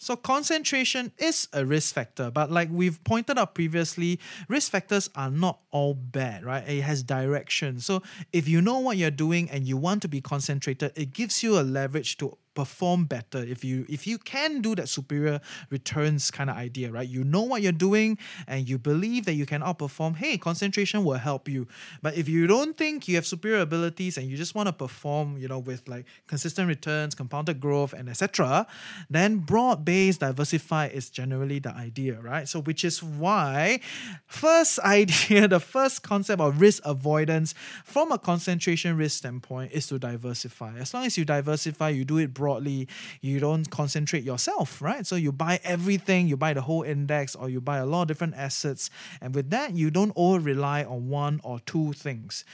So, 0.02 0.16
concentration 0.16 1.12
is 1.18 1.46
a 1.52 1.66
risk 1.66 1.94
factor, 1.94 2.30
but 2.30 2.50
like 2.50 2.70
we've 2.72 3.04
pointed 3.04 3.36
out 3.36 3.54
previously, 3.54 4.18
risk 4.48 4.72
factors 4.72 5.10
are 5.14 5.30
not 5.30 5.60
all 5.72 5.92
bad, 5.92 6.42
right? 6.42 6.66
It 6.66 6.80
has 6.80 7.02
direction. 7.02 7.80
So, 7.80 8.02
if 8.32 8.48
you 8.48 8.62
know 8.62 8.78
what 8.78 8.96
you're 8.96 9.10
doing 9.10 9.50
and 9.50 9.68
you 9.68 9.76
want 9.76 10.00
to 10.00 10.08
be 10.08 10.22
concentrated, 10.22 10.92
it 10.96 11.12
gives 11.12 11.42
you 11.42 11.60
a 11.60 11.60
leverage 11.60 12.16
to 12.16 12.38
perform 12.54 13.04
better. 13.04 13.38
If 13.38 13.64
you 13.64 13.86
if 13.88 14.06
you 14.06 14.18
can 14.18 14.60
do 14.60 14.74
that 14.74 14.88
superior 14.88 15.40
returns 15.70 16.30
kind 16.30 16.50
of 16.50 16.56
idea 16.56 16.90
right? 16.90 17.08
You 17.08 17.24
know 17.24 17.42
what 17.42 17.62
you're 17.62 17.72
doing 17.72 18.18
and 18.46 18.68
you 18.68 18.78
believe 18.78 19.24
that 19.26 19.34
you 19.34 19.46
can 19.46 19.62
outperform 19.62 20.16
hey 20.16 20.36
concentration 20.36 21.04
will 21.04 21.14
help 21.14 21.48
you. 21.48 21.68
But 22.02 22.16
if 22.16 22.28
you 22.28 22.46
don't 22.46 22.76
think 22.76 23.06
you 23.06 23.14
have 23.16 23.26
superior 23.26 23.60
abilities 23.60 24.18
and 24.18 24.28
you 24.28 24.36
just 24.36 24.54
want 24.54 24.66
to 24.66 24.72
perform 24.72 25.38
you 25.38 25.48
know 25.48 25.58
with 25.58 25.88
like 25.88 26.06
consistent 26.26 26.66
returns 26.68 27.14
compounded 27.14 27.60
growth 27.60 27.92
and 27.92 28.08
etc 28.08 28.66
then 29.08 29.38
broad 29.38 29.84
based 29.84 30.20
diversify 30.20 30.86
is 30.86 31.08
generally 31.10 31.60
the 31.60 31.72
idea 31.74 32.20
right? 32.20 32.48
So 32.48 32.60
which 32.60 32.84
is 32.84 33.02
why 33.02 33.80
first 34.26 34.78
idea 34.80 35.46
the 35.46 35.60
first 35.60 36.02
concept 36.02 36.40
of 36.40 36.60
risk 36.60 36.82
avoidance 36.84 37.54
from 37.84 38.10
a 38.10 38.18
concentration 38.18 38.96
risk 38.96 39.18
standpoint 39.18 39.72
is 39.72 39.86
to 39.86 39.98
diversify. 39.98 40.76
As 40.78 40.92
long 40.92 41.04
as 41.04 41.16
you 41.16 41.24
diversify 41.24 41.90
you 41.90 42.04
do 42.04 42.18
it 42.18 42.34
broadly, 42.40 42.88
you 43.20 43.38
don't 43.38 43.70
concentrate 43.70 44.24
yourself, 44.24 44.82
right? 44.82 45.06
So 45.06 45.14
you 45.14 45.30
buy 45.30 45.60
everything, 45.62 46.26
you 46.26 46.36
buy 46.36 46.52
the 46.54 46.62
whole 46.62 46.82
index, 46.82 47.36
or 47.36 47.48
you 47.48 47.60
buy 47.60 47.78
a 47.78 47.86
lot 47.86 48.02
of 48.02 48.08
different 48.08 48.34
assets. 48.34 48.90
And 49.20 49.34
with 49.34 49.50
that, 49.50 49.68
you 49.76 49.90
don't 49.90 50.12
over 50.16 50.40
rely 50.40 50.82
on 50.84 51.08
one 51.08 51.40
or 51.44 51.60
two 51.60 51.92
things. 51.92 52.44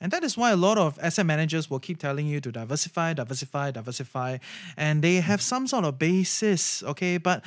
And 0.00 0.12
that 0.12 0.24
is 0.24 0.36
why 0.36 0.50
a 0.50 0.56
lot 0.56 0.76
of 0.76 0.98
asset 1.00 1.24
managers 1.24 1.70
will 1.70 1.78
keep 1.78 1.98
telling 1.98 2.26
you 2.26 2.40
to 2.40 2.50
diversify, 2.52 3.14
diversify, 3.14 3.70
diversify, 3.70 4.38
and 4.76 5.02
they 5.02 5.16
have 5.30 5.40
some 5.40 5.66
sort 5.66 5.84
of 5.84 5.98
basis, 5.98 6.82
okay? 6.82 7.16
But 7.16 7.44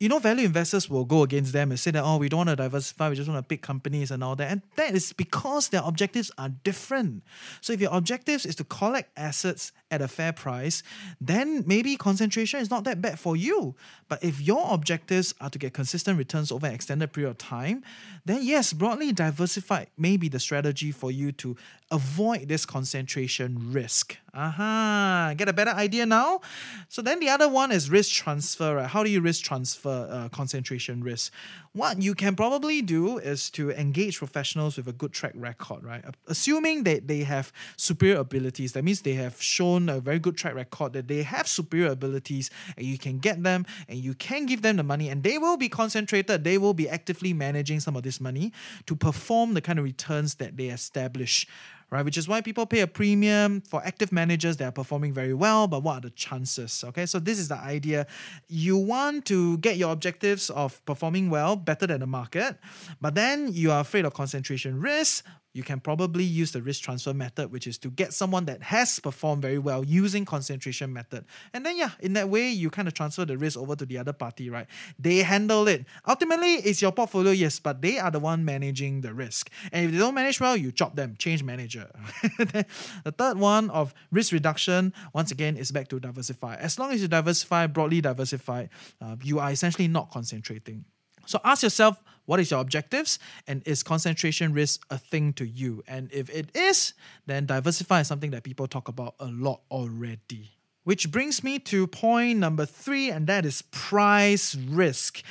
you 0.00 0.08
know, 0.08 0.18
value 0.18 0.46
investors 0.46 0.88
will 0.88 1.04
go 1.04 1.22
against 1.22 1.52
them 1.52 1.70
and 1.70 1.78
say 1.78 1.90
that, 1.90 2.02
oh, 2.02 2.16
we 2.16 2.30
don't 2.30 2.38
want 2.38 2.48
to 2.48 2.56
diversify, 2.56 3.10
we 3.10 3.16
just 3.16 3.28
want 3.28 3.38
to 3.38 3.46
pick 3.46 3.60
companies 3.60 4.10
and 4.10 4.24
all 4.24 4.34
that. 4.34 4.50
And 4.50 4.62
that 4.76 4.94
is 4.94 5.12
because 5.12 5.68
their 5.68 5.82
objectives 5.84 6.30
are 6.38 6.48
different. 6.48 7.22
So 7.60 7.74
if 7.74 7.82
your 7.82 7.94
objectives 7.94 8.46
is 8.46 8.56
to 8.56 8.64
collect 8.64 9.10
assets 9.18 9.72
at 9.90 10.00
a 10.00 10.08
fair 10.08 10.32
price, 10.32 10.82
then 11.20 11.64
maybe 11.66 11.96
concentration 11.96 12.60
is 12.60 12.70
not 12.70 12.84
that 12.84 13.02
bad 13.02 13.18
for 13.18 13.36
you. 13.36 13.74
But 14.08 14.24
if 14.24 14.40
your 14.40 14.72
objectives 14.72 15.34
are 15.38 15.50
to 15.50 15.58
get 15.58 15.74
consistent 15.74 16.16
returns 16.16 16.50
over 16.50 16.66
an 16.66 16.72
extended 16.72 17.12
period 17.12 17.30
of 17.30 17.38
time, 17.38 17.84
then 18.24 18.40
yes, 18.42 18.72
broadly 18.72 19.12
diversified 19.12 19.88
may 19.98 20.16
be 20.16 20.28
the 20.30 20.40
strategy 20.40 20.92
for 20.92 21.10
you 21.10 21.30
to 21.32 21.56
avoid 21.90 22.48
this 22.48 22.64
concentration 22.64 23.70
risk. 23.70 24.16
Aha, 24.32 25.26
uh-huh. 25.26 25.34
get 25.34 25.48
a 25.48 25.52
better 25.52 25.72
idea 25.72 26.06
now? 26.06 26.40
So 26.88 27.02
then 27.02 27.18
the 27.18 27.28
other 27.28 27.48
one 27.48 27.72
is 27.72 27.90
risk 27.90 28.12
transfer, 28.12 28.76
right? 28.76 28.86
How 28.86 29.02
do 29.02 29.10
you 29.10 29.20
risk 29.20 29.44
transfer 29.44 30.08
uh, 30.08 30.28
concentration 30.28 31.02
risk? 31.02 31.32
What 31.72 32.00
you 32.00 32.14
can 32.14 32.36
probably 32.36 32.80
do 32.80 33.18
is 33.18 33.50
to 33.50 33.70
engage 33.72 34.18
professionals 34.18 34.76
with 34.76 34.86
a 34.86 34.92
good 34.92 35.12
track 35.12 35.32
record, 35.34 35.84
right? 35.84 36.04
Assuming 36.28 36.84
that 36.84 37.08
they 37.08 37.20
have 37.24 37.52
superior 37.76 38.18
abilities, 38.18 38.72
that 38.72 38.84
means 38.84 39.02
they 39.02 39.14
have 39.14 39.40
shown 39.42 39.88
a 39.88 40.00
very 40.00 40.20
good 40.20 40.36
track 40.36 40.54
record, 40.54 40.92
that 40.92 41.08
they 41.08 41.22
have 41.22 41.48
superior 41.48 41.90
abilities, 41.90 42.50
and 42.76 42.86
you 42.86 42.98
can 42.98 43.18
get 43.18 43.42
them 43.42 43.66
and 43.88 43.98
you 43.98 44.14
can 44.14 44.46
give 44.46 44.62
them 44.62 44.76
the 44.76 44.84
money, 44.84 45.08
and 45.08 45.24
they 45.24 45.38
will 45.38 45.56
be 45.56 45.68
concentrated, 45.68 46.44
they 46.44 46.58
will 46.58 46.74
be 46.74 46.88
actively 46.88 47.32
managing 47.32 47.80
some 47.80 47.96
of 47.96 48.04
this 48.04 48.20
money 48.20 48.52
to 48.86 48.94
perform 48.94 49.54
the 49.54 49.60
kind 49.60 49.78
of 49.78 49.84
returns 49.84 50.36
that 50.36 50.56
they 50.56 50.66
establish 50.66 51.46
right? 51.90 52.04
Which 52.04 52.16
is 52.16 52.28
why 52.28 52.40
people 52.40 52.66
pay 52.66 52.80
a 52.80 52.86
premium 52.86 53.60
for 53.62 53.84
active 53.84 54.12
managers 54.12 54.56
that 54.58 54.64
are 54.66 54.72
performing 54.72 55.12
very 55.12 55.34
well, 55.34 55.66
but 55.66 55.82
what 55.82 55.98
are 55.98 56.00
the 56.02 56.10
chances? 56.10 56.84
Okay, 56.84 57.06
so 57.06 57.18
this 57.18 57.38
is 57.38 57.48
the 57.48 57.58
idea. 57.58 58.06
You 58.48 58.76
want 58.76 59.26
to 59.26 59.58
get 59.58 59.76
your 59.76 59.92
objectives 59.92 60.50
of 60.50 60.84
performing 60.86 61.30
well 61.30 61.56
better 61.56 61.86
than 61.86 62.00
the 62.00 62.06
market, 62.06 62.56
but 63.00 63.14
then 63.14 63.52
you 63.52 63.72
are 63.72 63.80
afraid 63.80 64.04
of 64.04 64.14
concentration 64.14 64.80
risk 64.80 65.24
you 65.52 65.62
can 65.62 65.80
probably 65.80 66.24
use 66.24 66.52
the 66.52 66.62
risk 66.62 66.82
transfer 66.82 67.12
method, 67.12 67.50
which 67.50 67.66
is 67.66 67.76
to 67.78 67.90
get 67.90 68.12
someone 68.12 68.44
that 68.44 68.62
has 68.62 69.00
performed 69.00 69.42
very 69.42 69.58
well 69.58 69.84
using 69.84 70.24
concentration 70.24 70.92
method. 70.92 71.24
And 71.52 71.66
then 71.66 71.76
yeah, 71.76 71.90
in 72.00 72.12
that 72.12 72.28
way, 72.28 72.50
you 72.50 72.70
kind 72.70 72.86
of 72.86 72.94
transfer 72.94 73.24
the 73.24 73.36
risk 73.36 73.58
over 73.58 73.74
to 73.74 73.84
the 73.84 73.98
other 73.98 74.12
party, 74.12 74.48
right? 74.48 74.66
They 74.98 75.18
handle 75.18 75.66
it. 75.66 75.84
Ultimately, 76.06 76.54
it's 76.54 76.80
your 76.80 76.92
portfolio, 76.92 77.32
yes, 77.32 77.58
but 77.58 77.82
they 77.82 77.98
are 77.98 78.10
the 78.10 78.20
one 78.20 78.44
managing 78.44 79.00
the 79.00 79.12
risk. 79.12 79.50
And 79.72 79.86
if 79.86 79.92
they 79.92 79.98
don't 79.98 80.14
manage 80.14 80.40
well, 80.40 80.56
you 80.56 80.70
chop 80.70 80.94
them, 80.94 81.16
change 81.18 81.42
manager. 81.42 81.90
the 82.38 83.12
third 83.16 83.38
one 83.38 83.70
of 83.70 83.92
risk 84.12 84.32
reduction, 84.32 84.92
once 85.12 85.32
again, 85.32 85.56
is 85.56 85.72
back 85.72 85.88
to 85.88 85.98
diversify. 85.98 86.54
As 86.56 86.78
long 86.78 86.92
as 86.92 87.02
you 87.02 87.08
diversify, 87.08 87.66
broadly 87.66 88.00
diversify, 88.00 88.66
uh, 89.00 89.16
you 89.22 89.40
are 89.40 89.50
essentially 89.50 89.88
not 89.88 90.10
concentrating. 90.10 90.84
So 91.26 91.40
ask 91.44 91.62
yourself, 91.62 92.02
what 92.26 92.40
is 92.40 92.50
your 92.50 92.60
objectives? 92.60 93.18
And 93.46 93.62
is 93.66 93.82
concentration 93.82 94.52
risk 94.52 94.84
a 94.90 94.98
thing 94.98 95.32
to 95.34 95.46
you? 95.46 95.82
And 95.88 96.12
if 96.12 96.30
it 96.30 96.54
is, 96.56 96.94
then 97.26 97.46
diversify 97.46 98.00
is 98.00 98.08
something 98.08 98.30
that 98.30 98.42
people 98.42 98.66
talk 98.66 98.88
about 98.88 99.14
a 99.20 99.26
lot 99.26 99.62
already. 99.70 100.52
Which 100.84 101.10
brings 101.10 101.44
me 101.44 101.58
to 101.60 101.86
point 101.86 102.38
number 102.38 102.66
three, 102.66 103.10
and 103.10 103.26
that 103.26 103.44
is 103.44 103.62
price 103.70 104.54
risk. 104.54 105.22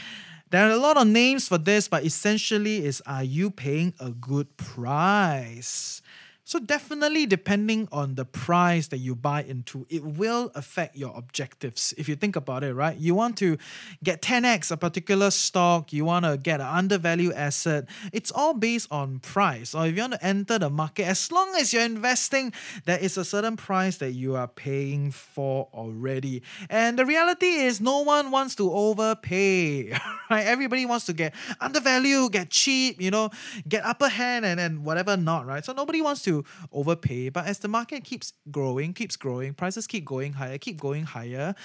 There 0.51 0.67
are 0.67 0.71
a 0.71 0.77
lot 0.77 0.97
of 0.97 1.07
names 1.07 1.47
for 1.47 1.57
this, 1.57 1.87
but 1.87 2.05
essentially 2.05 2.85
is 2.85 3.01
are 3.05 3.23
you 3.23 3.51
paying 3.51 3.93
a 3.99 4.11
good 4.11 4.57
price? 4.57 6.01
So 6.49 6.57
definitely 6.57 7.27
depending 7.27 7.87
on 7.91 8.15
the 8.15 8.25
price 8.25 8.87
that 8.87 8.97
you 8.97 9.13
buy 9.13 9.43
into, 9.43 9.85
it 9.87 10.03
will 10.03 10.51
affect 10.55 10.95
your 10.95 11.15
objectives. 11.15 11.93
If 11.95 12.09
you 12.09 12.15
think 12.15 12.35
about 12.35 12.63
it, 12.63 12.73
right? 12.73 12.97
You 12.97 13.13
want 13.13 13.37
to 13.37 13.59
get 14.03 14.23
10x 14.23 14.71
a 14.71 14.77
particular 14.77 15.29
stock, 15.29 15.93
you 15.93 16.05
want 16.05 16.25
to 16.25 16.37
get 16.37 16.59
an 16.59 16.65
undervalued 16.65 17.33
asset. 17.33 17.85
It's 18.11 18.31
all 18.31 18.55
based 18.55 18.87
on 18.89 19.19
price. 19.19 19.75
Or 19.75 19.85
if 19.85 19.95
you 19.95 20.01
want 20.01 20.13
to 20.13 20.25
enter 20.25 20.57
the 20.57 20.71
market, 20.71 21.05
as 21.05 21.31
long 21.31 21.53
as 21.55 21.71
you're 21.71 21.83
investing, 21.83 22.51
there 22.85 22.97
is 22.97 23.15
a 23.15 23.23
certain 23.23 23.55
price 23.55 23.97
that 23.97 24.13
you 24.13 24.35
are 24.35 24.47
paying 24.47 25.11
for 25.11 25.67
already. 25.71 26.41
And 26.67 26.97
the 26.97 27.05
reality 27.05 27.45
is 27.45 27.79
no 27.79 27.99
one 27.99 28.31
wants 28.31 28.55
to 28.55 28.73
overpay. 28.73 29.95
Right? 30.31 30.45
Everybody 30.45 30.85
wants 30.85 31.07
to 31.07 31.13
get 31.13 31.33
undervalued, 31.59 32.33
get 32.33 32.51
cheap, 32.51 33.01
you 33.01 33.09
know, 33.09 33.31
get 33.67 33.83
upper 33.83 34.07
hand 34.07 34.45
and 34.45 34.59
then 34.59 34.83
whatever 34.83 35.17
not, 35.17 35.47
right? 35.47 35.65
So 35.65 35.73
nobody 35.73 36.03
wants 36.03 36.21
to 36.25 36.38
overpay. 36.71 37.29
But 37.29 37.45
as 37.45 37.59
the 37.59 37.67
market 37.67 38.03
keeps 38.03 38.33
growing, 38.51 38.93
keeps 38.93 39.15
growing, 39.15 39.53
prices 39.53 39.87
keep 39.87 40.05
going 40.05 40.33
higher, 40.33 40.57
keep 40.57 40.79
going 40.79 41.03
higher, 41.03 41.55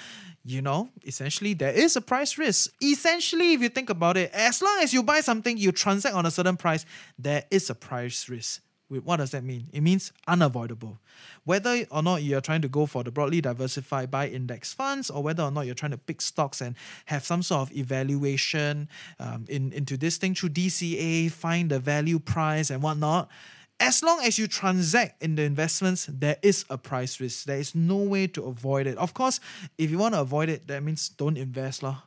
you 0.45 0.63
know, 0.63 0.91
essentially 1.07 1.55
there 1.55 1.73
is 1.73 1.97
a 1.97 2.01
price 2.01 2.39
risk. 2.39 2.73
Essentially, 2.83 3.55
if 3.55 3.63
you 3.63 3.69
think 3.69 3.91
about 3.91 4.17
it, 4.17 4.31
as 4.33 4.63
long 4.63 4.79
as 4.83 4.93
you 4.93 5.03
buy 5.03 5.21
something, 5.21 5.57
you 5.57 5.73
transact 5.73 6.15
on 6.15 6.27
a 6.27 6.31
certain 6.31 6.57
price, 6.57 6.85
there 7.19 7.45
is 7.51 7.71
a 7.71 7.75
price 7.75 8.29
risk. 8.29 8.61
What 8.89 9.17
does 9.17 9.31
that 9.31 9.43
mean? 9.43 9.69
It 9.73 9.81
means 9.81 10.13
unavoidable. 10.29 10.99
Whether 11.45 11.87
or 11.91 12.03
not 12.03 12.23
you're 12.23 12.43
trying 12.43 12.63
to 12.63 12.69
go 12.69 12.87
for 12.87 13.03
the 13.03 13.11
broadly 13.11 13.41
diversified 13.41 14.11
buy 14.11 14.29
index 14.29 14.75
funds, 14.75 15.11
or 15.11 15.23
whether 15.23 15.43
or 15.43 15.51
not 15.51 15.63
you're 15.67 15.75
trying 15.75 15.93
to 15.93 15.99
pick 15.99 16.21
stocks 16.21 16.61
and 16.61 16.77
have 17.07 17.25
some 17.25 17.43
sort 17.43 17.69
of 17.69 17.77
evaluation 17.77 18.89
um, 19.19 19.47
in, 19.49 19.73
into 19.73 19.97
this 19.97 20.19
thing 20.19 20.35
through 20.35 20.51
DCA, 20.51 21.31
find 21.31 21.71
the 21.71 21.79
value 21.79 22.19
price 22.19 22.71
and 22.71 22.83
whatnot, 22.83 23.31
as 23.81 24.03
long 24.03 24.21
as 24.25 24.39
you 24.39 24.47
transact 24.47 25.23
in 25.23 25.35
the 25.35 25.43
investments, 25.43 26.07
there 26.11 26.37
is 26.43 26.65
a 26.71 26.79
price 26.79 27.21
risk. 27.21 27.45
There 27.45 27.59
is 27.59 27.75
no 27.75 27.97
way 27.97 28.27
to 28.29 28.45
avoid 28.45 28.87
it. 28.87 28.97
Of 28.99 29.15
course, 29.15 29.41
if 29.79 29.91
you 29.91 29.99
want 29.99 30.15
to 30.15 30.21
avoid 30.21 30.49
it, 30.49 30.67
that 30.69 30.83
means 30.83 31.09
don't 31.09 31.37
invest. 31.37 31.83
Lah 31.83 32.03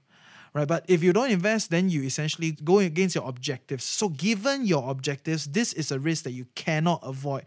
right? 0.57 0.67
But 0.67 0.85
if 0.87 1.03
you 1.03 1.13
don't 1.13 1.31
invest, 1.31 1.69
then 1.69 1.89
you 1.89 2.03
essentially 2.03 2.51
go 2.51 2.79
against 2.79 3.15
your 3.15 3.27
objectives. 3.27 3.83
So, 3.83 4.09
given 4.09 4.65
your 4.65 4.89
objectives, 4.89 5.45
this 5.47 5.73
is 5.73 5.91
a 5.91 5.99
risk 5.99 6.23
that 6.23 6.31
you 6.31 6.47
cannot 6.55 7.01
avoid. 7.03 7.43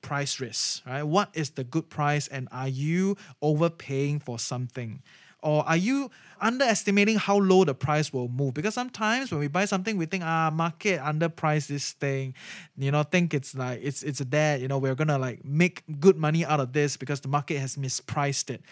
Price 0.00 0.38
risk, 0.38 0.86
right? 0.86 1.02
What 1.02 1.30
is 1.34 1.50
the 1.50 1.64
good 1.64 1.90
price, 1.90 2.28
and 2.28 2.48
are 2.52 2.68
you 2.68 3.16
overpaying 3.42 4.20
for 4.20 4.38
something? 4.38 5.02
Or 5.40 5.66
are 5.68 5.76
you 5.76 6.10
underestimating 6.40 7.16
how 7.16 7.38
low 7.38 7.64
the 7.64 7.74
price 7.74 8.12
will 8.12 8.28
move? 8.28 8.54
Because 8.54 8.74
sometimes 8.74 9.30
when 9.30 9.40
we 9.40 9.46
buy 9.48 9.66
something, 9.66 9.96
we 9.96 10.06
think, 10.06 10.24
ah, 10.24 10.50
market 10.52 11.00
underpriced 11.00 11.68
this 11.68 11.92
thing, 11.92 12.34
you 12.76 12.90
know, 12.90 13.04
think 13.04 13.34
it's 13.34 13.54
like 13.54 13.80
it's 13.82 14.02
it's 14.02 14.20
a 14.20 14.24
dead, 14.24 14.60
you 14.60 14.68
know, 14.68 14.78
we're 14.78 14.96
gonna 14.96 15.18
like 15.18 15.44
make 15.44 15.84
good 16.00 16.16
money 16.16 16.44
out 16.44 16.58
of 16.58 16.72
this 16.72 16.96
because 16.96 17.20
the 17.20 17.28
market 17.28 17.58
has 17.58 17.76
mispriced 17.76 18.50
it. 18.50 18.62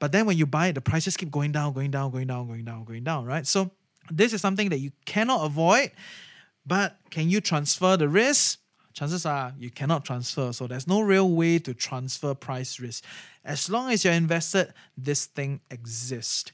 But 0.00 0.12
then 0.12 0.26
when 0.26 0.36
you 0.36 0.46
buy 0.46 0.68
it, 0.68 0.74
the 0.74 0.80
prices 0.80 1.16
keep 1.16 1.30
going 1.30 1.52
down, 1.52 1.72
going 1.72 1.90
down, 1.90 2.10
going 2.10 2.26
down, 2.26 2.46
going 2.46 2.64
down, 2.64 2.84
going 2.84 3.04
down, 3.04 3.24
right? 3.24 3.46
So 3.46 3.70
this 4.10 4.32
is 4.32 4.40
something 4.40 4.70
that 4.70 4.78
you 4.78 4.90
cannot 5.04 5.44
avoid, 5.44 5.92
but 6.66 6.96
can 7.10 7.30
you 7.30 7.40
transfer 7.40 7.96
the 7.96 8.08
risk? 8.08 8.60
Chances 8.98 9.24
are 9.26 9.54
you 9.56 9.70
cannot 9.70 10.04
transfer. 10.04 10.52
So 10.52 10.66
there's 10.66 10.88
no 10.88 11.02
real 11.02 11.30
way 11.30 11.60
to 11.60 11.72
transfer 11.72 12.34
price 12.34 12.80
risk. 12.80 13.04
As 13.44 13.70
long 13.70 13.92
as 13.92 14.04
you're 14.04 14.12
invested, 14.12 14.74
this 14.96 15.26
thing 15.26 15.60
exists. 15.70 16.50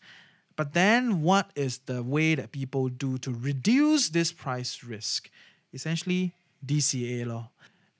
But 0.54 0.74
then 0.74 1.22
what 1.22 1.48
is 1.56 1.78
the 1.78 2.02
way 2.02 2.34
that 2.34 2.52
people 2.52 2.90
do 2.90 3.16
to 3.16 3.32
reduce 3.32 4.10
this 4.10 4.30
price 4.30 4.84
risk? 4.84 5.30
Essentially, 5.72 6.34
DCA 6.66 7.26
law. 7.26 7.48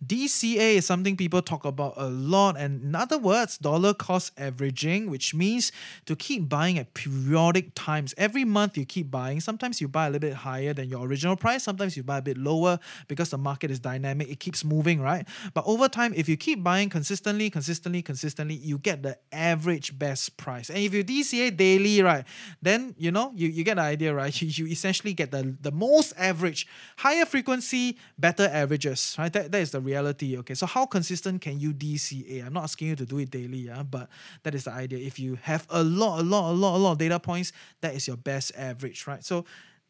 DCA 0.04 0.74
is 0.76 0.86
something 0.86 1.16
people 1.16 1.40
talk 1.40 1.64
about 1.64 1.94
a 1.96 2.08
lot, 2.08 2.56
and 2.58 2.82
in 2.82 2.94
other 2.94 3.16
words, 3.16 3.56
dollar 3.56 3.94
cost 3.94 4.32
averaging, 4.36 5.08
which 5.08 5.34
means 5.34 5.72
to 6.04 6.14
keep 6.16 6.48
buying 6.48 6.78
at 6.78 6.92
periodic 6.94 7.74
times. 7.74 8.12
Every 8.18 8.44
month 8.44 8.76
you 8.76 8.84
keep 8.84 9.10
buying. 9.10 9.40
Sometimes 9.40 9.80
you 9.80 9.88
buy 9.88 10.06
a 10.06 10.10
little 10.10 10.28
bit 10.28 10.36
higher 10.36 10.74
than 10.74 10.88
your 10.88 11.06
original 11.06 11.36
price, 11.36 11.62
sometimes 11.62 11.96
you 11.96 12.02
buy 12.02 12.18
a 12.18 12.22
bit 12.22 12.36
lower 12.36 12.78
because 13.08 13.30
the 13.30 13.38
market 13.38 13.70
is 13.70 13.78
dynamic, 13.78 14.28
it 14.28 14.40
keeps 14.40 14.64
moving, 14.64 15.00
right? 15.00 15.26
But 15.54 15.64
over 15.66 15.88
time, 15.88 16.12
if 16.14 16.28
you 16.28 16.36
keep 16.36 16.62
buying 16.62 16.90
consistently, 16.90 17.48
consistently, 17.48 18.02
consistently, 18.02 18.56
you 18.56 18.78
get 18.78 19.02
the 19.02 19.16
average 19.32 19.98
best 19.98 20.36
price. 20.36 20.68
And 20.68 20.78
if 20.78 20.92
you 20.92 21.04
DCA 21.04 21.56
daily, 21.56 22.02
right, 22.02 22.24
then 22.60 22.94
you 22.98 23.10
know 23.10 23.32
you, 23.34 23.48
you 23.48 23.64
get 23.64 23.76
the 23.76 23.82
idea, 23.82 24.14
right? 24.14 24.34
You, 24.44 24.48
you 24.48 24.72
essentially 24.72 25.14
get 25.14 25.30
the, 25.30 25.56
the 25.60 25.70
most 25.70 26.12
average, 26.18 26.66
higher 26.98 27.24
frequency, 27.24 27.96
better 28.18 28.50
averages, 28.52 29.14
right? 29.18 29.32
That, 29.32 29.52
that 29.52 29.60
is 29.62 29.70
the 29.70 29.80
reality. 29.84 30.36
Okay, 30.38 30.54
so 30.54 30.66
how 30.66 30.86
consistent 30.86 31.40
can 31.40 31.60
you 31.60 31.72
DCA? 31.72 32.44
I'm 32.46 32.52
not 32.52 32.64
asking 32.64 32.88
you 32.88 32.96
to 32.96 33.06
do 33.06 33.18
it 33.18 33.30
daily, 33.30 33.58
yeah, 33.58 33.82
but 33.82 34.08
that 34.42 34.54
is 34.54 34.64
the 34.64 34.72
idea. 34.72 34.98
If 34.98 35.18
you 35.18 35.38
have 35.42 35.66
a 35.70 35.82
lot, 35.82 36.20
a 36.20 36.22
lot, 36.22 36.50
a 36.50 36.54
lot, 36.54 36.76
a 36.76 36.78
lot 36.78 36.92
of 36.92 36.98
data 36.98 37.20
points, 37.20 37.52
that 37.80 37.94
is 37.94 38.06
your 38.06 38.16
best 38.16 38.52
average, 38.56 39.06
right? 39.06 39.24
So 39.24 39.44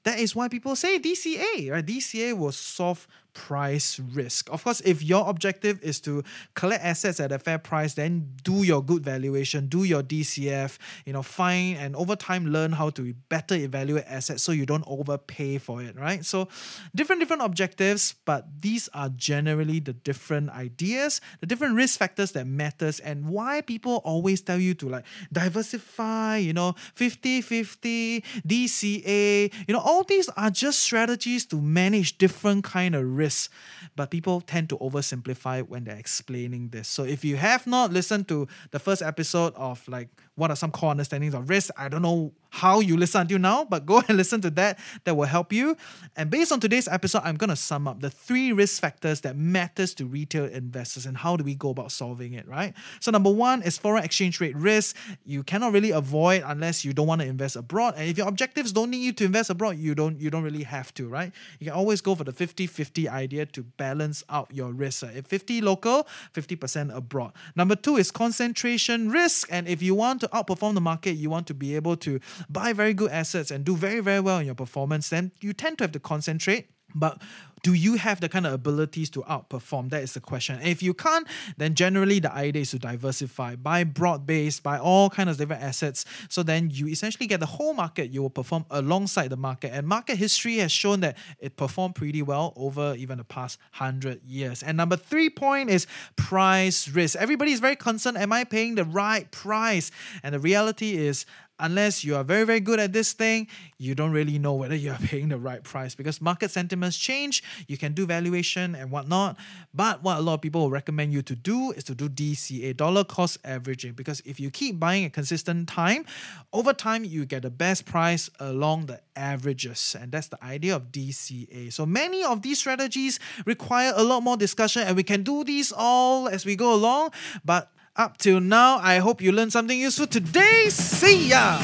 that 0.05 0.19
is 0.19 0.37
why 0.37 0.49
people 0.49 0.77
say 0.77 0.99
DCA, 0.99 1.71
right? 1.71 1.85
DCA 1.85 2.37
will 2.37 2.53
solve 2.53 3.07
price 3.35 4.01
risk. 4.13 4.51
Of 4.51 4.65
course, 4.65 4.81
if 4.81 5.03
your 5.03 5.29
objective 5.29 5.83
is 5.83 6.01
to 6.01 6.23
collect 6.55 6.85
assets 6.85 7.21
at 7.21 7.33
a 7.33 7.39
fair 7.39 7.59
price, 7.59 7.95
then 7.95 8.31
do 8.43 8.63
your 8.63 8.83
good 8.83 9.05
valuation, 9.05 9.67
do 9.67 9.85
your 9.85 10.03
DCF, 10.03 10.79
you 11.05 11.13
know, 11.13 11.23
find 11.23 11.77
and 11.77 11.97
over 11.97 12.17
time 12.17 12.47
learn 12.47 12.73
how 12.73 12.91
to 12.91 13.13
better 13.29 13.55
evaluate 13.55 14.05
assets 14.07 14.43
so 14.43 14.53
you 14.53 14.65
don't 14.65 14.85
overpay 14.87 15.59
for 15.59 15.83
it, 15.83 15.99
right? 15.99 16.25
So 16.25 16.49
different 16.95 17.21
different 17.21 17.43
objectives, 17.43 18.15
but 18.25 18.47
these 18.61 18.89
are 18.95 19.09
generally 19.11 19.81
the 19.81 19.93
different 19.93 20.51
ideas, 20.51 21.21
the 21.41 21.47
different 21.47 21.75
risk 21.75 21.99
factors 21.99 22.33
that 22.33 22.47
matters 22.47 23.01
and 23.01 23.29
why 23.29 23.61
people 23.61 23.97
always 24.05 24.41
tell 24.41 24.59
you 24.59 24.75
to 24.75 24.89
like 24.89 25.05
diversify, 25.33 26.37
you 26.37 26.53
know, 26.53 26.75
50-50, 26.97 28.23
DCA, 28.47 29.53
you 29.67 29.75
know, 29.75 29.81
all 29.81 30.05
these 30.05 30.29
are 30.37 30.51
just 30.51 30.81
strategies 30.81 31.45
to 31.47 31.57
manage 31.61 32.19
different 32.19 32.63
kind 32.63 32.95
of 32.95 33.05
risk 33.05 33.24
risks. 33.25 33.49
But 33.97 34.11
people 34.11 34.41
tend 34.41 34.69
to 34.69 34.77
oversimplify 34.79 35.67
when 35.69 35.85
they're 35.85 35.97
explaining 35.97 36.69
this. 36.71 36.89
So 36.89 37.05
if 37.05 37.25
you 37.25 37.37
have 37.37 37.67
not 37.67 37.93
listened 37.93 38.29
to 38.29 38.49
the 38.71 38.79
first 38.79 39.03
episode 39.03 39.53
of 39.57 39.87
like 39.89 40.09
what 40.37 40.51
are 40.51 40.57
some 40.57 40.71
core 40.71 40.91
understandings 40.91 41.35
of 41.35 41.49
risk, 41.49 41.71
I 41.77 41.89
don't 41.89 42.03
know 42.03 42.33
how 42.51 42.79
you 42.79 42.97
listen 42.97 43.23
until 43.23 43.39
now, 43.39 43.65
but 43.65 43.85
go 43.85 44.01
and 44.09 44.17
listen 44.17 44.41
to 44.41 44.51
that. 44.51 44.79
That 45.05 45.17
will 45.17 45.27
help 45.27 45.53
you. 45.53 45.77
And 46.17 46.31
based 46.31 46.53
on 46.53 46.61
today's 46.61 46.87
episode, 46.87 47.23
I'm 47.25 47.37
going 47.37 47.51
to 47.51 47.57
sum 47.57 47.89
up 47.89 48.01
the 48.01 48.11
three 48.11 48.53
risk 48.53 48.81
factors 48.81 49.23
that 49.23 49.37
matters 49.37 49.95
to 49.95 50.07
retail 50.07 50.45
investors 50.45 51.07
and 51.07 51.17
how 51.17 51.37
do 51.37 51.45
we 51.45 51.55
go 51.55 51.71
about 51.71 51.91
solving 51.91 52.35
it, 52.35 52.47
right? 52.47 52.73
So 53.01 53.11
number 53.11 53.31
one 53.31 53.63
is 53.63 53.77
foreign 53.77 54.05
exchange 54.05 54.41
rate 54.41 54.57
risk. 54.57 54.97
You 55.25 55.43
cannot 55.43 55.73
really 55.73 55.91
avoid 55.91 56.43
unless 56.47 56.85
you 56.85 56.93
don't 56.93 57.07
want 57.07 57.21
to 57.23 57.27
invest 57.27 57.57
abroad. 57.57 57.95
And 57.97 58.09
if 58.09 58.19
your 58.19 58.29
objectives 58.29 58.73
don't 58.73 58.91
need 58.91 59.03
you 59.03 59.13
to 59.15 59.25
invest 59.25 59.51
abroad, 59.51 59.77
you 59.77 59.95
don't 59.95 60.21
you 60.21 60.31
don't 60.31 60.45
really 60.45 60.63
have 60.63 60.95
to, 60.95 61.09
right? 61.09 61.33
You 61.59 61.67
can 61.67 61.75
always 61.75 62.01
go 62.01 62.15
for 62.15 62.25
the 62.25 62.33
50-50 62.33 63.09
idea 63.09 63.47
to 63.47 63.63
balance 63.63 64.23
out 64.29 64.49
your 64.53 64.73
risk. 64.73 65.03
If 65.03 65.27
50 65.27 65.61
local, 65.61 66.07
50% 66.33 66.95
abroad. 66.95 67.33
Number 67.57 67.75
two 67.75 67.97
is 67.97 68.11
concentration 68.11 69.11
risk. 69.11 69.49
And 69.51 69.67
if 69.67 69.83
you 69.83 69.95
want 69.95 70.24
to 70.25 70.37
outperform 70.37 70.75
the 70.75 70.81
market, 70.81 71.13
you 71.13 71.31
want 71.31 71.47
to 71.47 71.55
be 71.55 71.77
able 71.77 71.97
to 71.99 72.21
buy 72.49 72.73
very 72.73 72.95
good 72.95 73.11
assets 73.11 73.51
and 73.51 73.65
do 73.65 73.77
very, 73.77 74.01
very 74.01 74.21
well 74.21 74.39
in 74.39 74.47
your 74.47 74.55
performance, 74.55 75.09
then 75.09 75.33
you 75.41 75.53
tend 75.53 75.79
to 75.79 75.85
have 75.85 75.93
to 75.93 76.01
concentrate. 76.01 76.71
But 76.95 77.21
do 77.65 77.73
you 77.73 77.95
have 77.95 78.21
the 78.21 78.29
kind 78.29 78.47
of 78.47 78.53
abilities 78.53 79.09
to 79.09 79.23
outperform? 79.23 79.89
That 79.89 80.03
is 80.03 80.13
the 80.13 80.21
question. 80.21 80.61
if 80.63 80.83
you 80.83 80.93
can't, 80.93 81.27
then 81.57 81.75
generally 81.75 82.19
the 82.19 82.31
idea 82.31 82.61
is 82.61 82.73
to 82.73 82.79
diversify, 82.79 83.57
buy 83.57 83.85
broad 83.85 84.27
based, 84.27 84.63
buy 84.63 84.79
all 84.79 85.09
kinds 85.09 85.31
of 85.31 85.39
different 85.39 85.63
assets. 85.63 86.05
So 86.29 86.43
then 86.43 86.69
you 86.71 86.89
essentially 86.89 87.27
get 87.27 87.41
the 87.41 87.47
whole 87.47 87.73
market. 87.73 88.11
You 88.11 88.21
will 88.21 88.29
perform 88.29 88.67
alongside 88.71 89.29
the 89.29 89.39
market. 89.39 89.73
And 89.73 89.89
market 89.89 90.17
history 90.19 90.59
has 90.59 90.71
shown 90.71 91.01
that 91.01 91.17
it 91.41 91.57
performed 91.57 91.95
pretty 91.95 92.21
well 92.21 92.53
over 92.55 92.95
even 92.97 93.17
the 93.17 93.25
past 93.25 93.59
hundred 93.73 94.23
years. 94.27 94.63
And 94.63 94.77
number 94.77 94.97
three 94.97 95.31
point 95.31 95.71
is 95.71 95.87
price 96.17 96.87
risk. 96.87 97.17
Everybody 97.17 97.53
is 97.53 97.61
very 97.61 97.77
concerned. 97.77 98.19
Am 98.19 98.31
I 98.31 98.45
paying 98.45 98.75
the 98.75 98.85
right 98.85 99.31
price? 99.31 99.91
And 100.23 100.35
the 100.35 100.39
reality 100.39 100.99
is 100.99 101.25
unless 101.59 102.05
you 102.05 102.17
are 102.17 102.25
very, 102.25 102.45
very 102.45 102.61
good 102.61 102.81
at 102.81 102.93
this 102.93 103.13
thing, 103.13 103.47
you 103.79 103.95
don't 103.95 104.11
really 104.11 104.39
know 104.39 104.55
whether 104.55 104.75
you 104.75 104.91
are 104.91 104.99
paying 105.05 105.29
the 105.29 105.39
right 105.39 105.63
price 105.63 105.95
because 105.95 106.21
market 106.21 106.51
sentiments 106.51 106.97
change. 106.97 107.43
You 107.69 107.77
can 107.77 107.93
do 107.93 108.07
valuation 108.07 108.75
and 108.75 108.91
whatnot. 108.91 109.37
But 109.73 110.03
what 110.03 110.19
a 110.19 110.21
lot 110.21 110.35
of 110.35 110.41
people 110.41 110.63
will 110.63 110.71
recommend 110.71 111.13
you 111.13 111.23
to 111.23 111.37
do 111.37 111.73
is 111.73 111.85
to 111.85 111.95
do 111.95 112.09
DCA, 112.09 112.77
dollar 112.77 113.05
cost 113.05 113.39
averaging, 113.45 113.93
because 113.93 114.21
if 114.25 114.41
you 114.41 114.51
keep 114.51 114.79
buying 114.81 115.05
at 115.05 115.13
consistent 115.13 115.69
time, 115.69 116.05
over 116.53 116.73
time 116.73 117.05
you 117.05 117.25
get 117.25 117.43
the 117.43 117.51
best 117.51 117.87
price 117.87 118.31
along 118.41 118.87
the 118.87 119.01
averages. 119.17 119.97
And 119.99 120.11
that's 120.13 120.29
the 120.29 120.43
idea 120.45 120.77
of 120.77 120.91
DCA. 120.91 121.73
So 121.73 121.87
many 121.87 122.25
of 122.25 122.43
these 122.43 122.59
strategies 122.59 123.21
require 123.47 123.93
a 123.95 124.03
lot 124.03 124.23
more 124.23 124.37
discussion, 124.37 124.83
and 124.83 124.97
we 124.97 125.03
can 125.03 125.23
do 125.23 125.45
these 125.45 125.73
all 125.77 126.29
as 126.29 126.45
we 126.45 126.57
go 126.57 126.75
along. 126.75 127.11
But 127.45 127.71
up 127.97 128.19
till 128.19 128.41
now, 128.41 128.79
I 128.83 128.99
hope 128.99 129.21
you 129.23 129.33
learned 129.33 129.53
something 129.53 129.79
useful 129.79 130.07
today. 130.07 130.69
See 130.71 131.29
ya! 131.29 131.59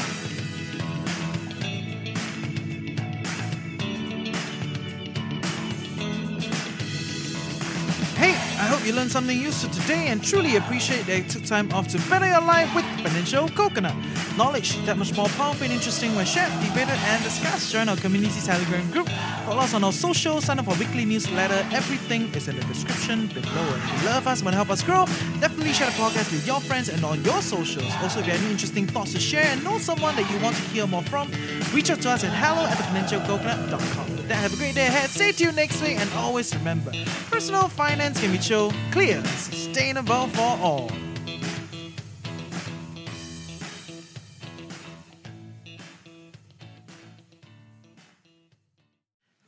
You 8.91 8.97
learned 8.97 9.11
something 9.11 9.39
useful 9.39 9.69
today 9.69 10.07
and 10.07 10.21
truly 10.21 10.57
appreciate 10.57 11.05
that 11.05 11.17
you 11.17 11.23
took 11.23 11.45
time 11.45 11.71
off 11.71 11.87
to 11.87 11.97
better 12.09 12.27
your 12.27 12.41
life 12.41 12.73
with 12.75 12.83
Financial 13.01 13.47
Coconut. 13.49 13.95
Knowledge 14.37 14.75
that 14.85 14.97
much 14.97 15.15
more 15.15 15.29
powerful 15.29 15.63
and 15.63 15.71
interesting 15.71 16.13
when 16.13 16.25
shared, 16.25 16.51
debated, 16.61 16.99
and 17.11 17.23
discussed. 17.23 17.71
Join 17.71 17.87
our 17.87 17.95
community 17.95 18.41
Telegram 18.41 18.89
group. 18.91 19.07
Follow 19.45 19.61
us 19.61 19.73
on 19.73 19.83
our 19.85 19.93
socials, 19.93 20.45
sign 20.45 20.59
up 20.59 20.65
for 20.65 20.75
weekly 20.77 21.05
newsletter. 21.05 21.65
Everything 21.71 22.23
is 22.35 22.49
in 22.49 22.57
the 22.57 22.65
description 22.65 23.27
below. 23.27 23.67
And 23.73 23.81
if 23.81 24.01
you 24.01 24.09
love 24.09 24.27
us, 24.27 24.43
want 24.43 24.53
to 24.53 24.57
help 24.57 24.69
us 24.69 24.83
grow, 24.83 25.05
definitely 25.39 25.71
share 25.71 25.87
the 25.87 25.93
podcast 25.93 26.31
with 26.31 26.45
your 26.45 26.59
friends 26.59 26.89
and 26.89 27.03
on 27.05 27.23
your 27.23 27.41
socials. 27.41 27.91
Also, 28.01 28.19
if 28.19 28.25
you 28.25 28.33
have 28.33 28.41
any 28.41 28.51
interesting 28.51 28.87
thoughts 28.87 29.13
to 29.13 29.19
share 29.19 29.45
and 29.45 29.63
know 29.63 29.77
someone 29.77 30.15
that 30.17 30.29
you 30.29 30.37
want 30.43 30.55
to 30.57 30.61
hear 30.63 30.85
more 30.85 31.03
from, 31.03 31.31
reach 31.73 31.89
out 31.89 32.01
to 32.01 32.09
us 32.09 32.25
at 32.25 32.33
hello 32.33 32.65
at. 32.65 32.77
With 32.77 34.27
that, 34.27 34.37
have 34.37 34.53
a 34.53 34.57
great 34.57 34.75
day 34.75 34.87
ahead. 34.87 35.09
Stay 35.09 35.31
tuned 35.31 35.55
next 35.55 35.81
week, 35.81 35.97
and 35.97 36.11
always 36.13 36.53
remember, 36.55 36.91
personal 37.29 37.67
finance 37.69 38.19
can 38.19 38.31
be 38.31 38.37
chill, 38.37 38.73
clear, 38.91 39.23
sustainable 39.25 40.27
for 40.27 40.57
all. 40.61 40.91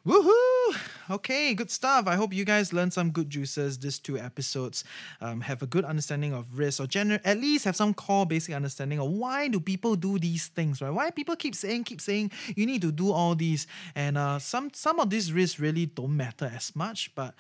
Woohoo! 0.06 0.76
Okay, 1.10 1.54
good 1.54 1.72
stuff. 1.72 2.08
I 2.08 2.16
hope 2.16 2.34
you 2.34 2.44
guys 2.44 2.74
learned 2.74 2.92
some 2.92 3.12
good 3.12 3.30
juices. 3.30 3.78
These 3.78 4.00
two 4.00 4.18
episodes 4.18 4.84
um, 5.22 5.42
have 5.42 5.62
a 5.62 5.66
good 5.66 5.86
understanding 5.86 6.34
of 6.34 6.58
risk, 6.58 6.80
or 6.82 6.86
gener- 6.88 7.22
at 7.24 7.40
least 7.40 7.66
have 7.66 7.76
some 7.76 7.94
core 7.94 8.26
basic 8.26 8.54
understanding 8.56 9.00
of 9.00 9.10
why 9.10 9.48
do 9.48 9.60
people 9.60 9.96
do 9.96 10.20
these 10.20 10.48
things, 10.48 10.82
right? 10.82 10.90
Why 10.90 11.12
people 11.12 11.36
keep 11.36 11.56
saying, 11.56 11.86
keep 11.86 12.02
saying 12.02 12.32
you 12.56 12.66
need 12.66 12.82
to 12.82 12.92
do 12.92 13.12
all 13.12 13.36
these, 13.36 13.68
and 13.96 14.18
uh, 14.18 14.40
some 14.40 14.72
some 14.74 15.00
of 15.00 15.10
these 15.10 15.32
risks 15.32 15.60
really 15.60 15.86
don't 15.86 16.16
matter 16.16 16.52
as 16.54 16.76
much. 16.76 17.14
But 17.16 17.34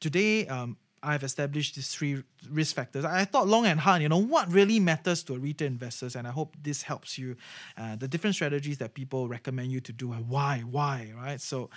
today, 0.00 0.46
um, 0.46 0.76
I've 1.02 1.22
established 1.22 1.74
these 1.74 1.88
three 1.88 2.22
risk 2.50 2.74
factors. 2.74 3.04
I 3.04 3.24
thought 3.24 3.46
long 3.46 3.66
and 3.66 3.78
hard, 3.78 4.02
you 4.02 4.08
know, 4.08 4.18
what 4.18 4.50
really 4.52 4.80
matters 4.80 5.22
to 5.24 5.38
retail 5.38 5.68
investors, 5.68 6.16
and 6.16 6.26
I 6.26 6.30
hope 6.30 6.56
this 6.62 6.82
helps 6.82 7.18
you. 7.18 7.36
Uh, 7.76 7.96
the 7.96 8.08
different 8.08 8.34
strategies 8.34 8.78
that 8.78 8.94
people 8.94 9.28
recommend 9.28 9.70
you 9.72 9.80
to 9.80 9.92
do, 9.92 10.12
and 10.12 10.28
why, 10.28 10.64
why, 10.68 11.12
right? 11.16 11.40
So, 11.40 11.70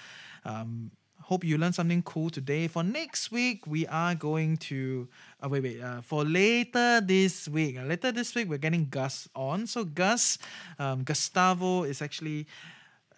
um, 0.45 0.91
hope 1.21 1.43
you 1.43 1.57
learned 1.57 1.75
something 1.75 2.01
cool 2.01 2.29
today. 2.29 2.67
For 2.67 2.81
next 2.81 3.31
week, 3.31 3.67
we 3.67 3.85
are 3.87 4.15
going 4.15 4.57
to. 4.57 5.07
Uh, 5.43 5.49
wait, 5.49 5.63
wait. 5.63 5.81
Uh, 5.81 6.01
for 6.01 6.23
later 6.23 7.01
this 7.01 7.47
week, 7.47 7.77
uh, 7.77 7.83
later 7.83 8.11
this 8.11 8.33
week, 8.33 8.49
we're 8.49 8.57
getting 8.57 8.87
Gus 8.89 9.29
on. 9.35 9.67
So 9.67 9.83
Gus, 9.83 10.39
um, 10.79 11.03
Gustavo 11.03 11.83
is 11.83 12.01
actually 12.01 12.47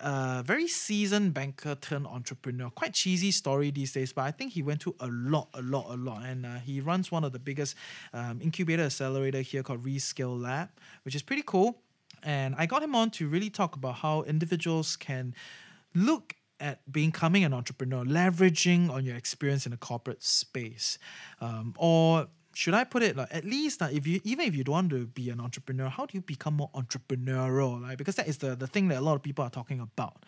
a 0.01 0.43
very 0.45 0.67
seasoned 0.67 1.33
banker 1.33 1.75
turned 1.75 2.07
entrepreneur. 2.07 2.69
Quite 2.69 2.93
cheesy 2.93 3.31
story 3.31 3.71
these 3.71 3.93
days, 3.93 4.13
but 4.13 4.23
I 4.23 4.31
think 4.31 4.53
he 4.53 4.63
went 4.63 4.83
through 4.83 4.95
a 4.99 5.07
lot, 5.07 5.49
a 5.53 5.61
lot, 5.61 5.87
a 5.89 5.95
lot. 5.95 6.25
And 6.25 6.45
uh, 6.45 6.59
he 6.59 6.81
runs 6.81 7.11
one 7.11 7.23
of 7.23 7.31
the 7.31 7.39
biggest 7.39 7.75
um, 8.13 8.39
incubator 8.41 8.83
accelerator 8.83 9.41
here 9.41 9.63
called 9.63 9.83
Rescale 9.85 10.39
Lab, 10.41 10.69
which 11.03 11.15
is 11.15 11.21
pretty 11.21 11.43
cool. 11.45 11.81
And 12.23 12.55
I 12.57 12.65
got 12.65 12.83
him 12.83 12.95
on 12.95 13.09
to 13.11 13.27
really 13.27 13.49
talk 13.49 13.75
about 13.75 13.95
how 13.95 14.23
individuals 14.23 14.95
can 14.95 15.33
look 15.95 16.35
at 16.59 16.79
becoming 16.91 17.43
an 17.43 17.53
entrepreneur, 17.53 18.03
leveraging 18.03 18.89
on 18.89 19.03
your 19.03 19.15
experience 19.15 19.65
in 19.65 19.71
the 19.71 19.77
corporate 19.77 20.21
space, 20.23 20.99
um, 21.41 21.73
or 21.77 22.27
should 22.53 22.73
I 22.73 22.83
put 22.83 23.03
it 23.03 23.15
like 23.15 23.29
at 23.31 23.45
least 23.45 23.81
uh, 23.81 23.89
if 23.91 24.05
you 24.05 24.19
even 24.23 24.45
if 24.47 24.55
you 24.55 24.63
don't 24.63 24.73
want 24.73 24.89
to 24.91 25.07
be 25.07 25.29
an 25.29 25.39
entrepreneur, 25.39 25.89
how 25.89 26.05
do 26.05 26.17
you 26.17 26.21
become 26.21 26.55
more 26.55 26.69
entrepreneurial? 26.73 27.81
Like 27.81 27.97
because 27.97 28.15
that 28.15 28.27
is 28.27 28.37
the 28.37 28.55
the 28.55 28.67
thing 28.67 28.89
that 28.89 28.99
a 28.99 29.01
lot 29.01 29.15
of 29.15 29.23
people 29.23 29.43
are 29.43 29.49
talking 29.49 29.79
about. 29.79 30.23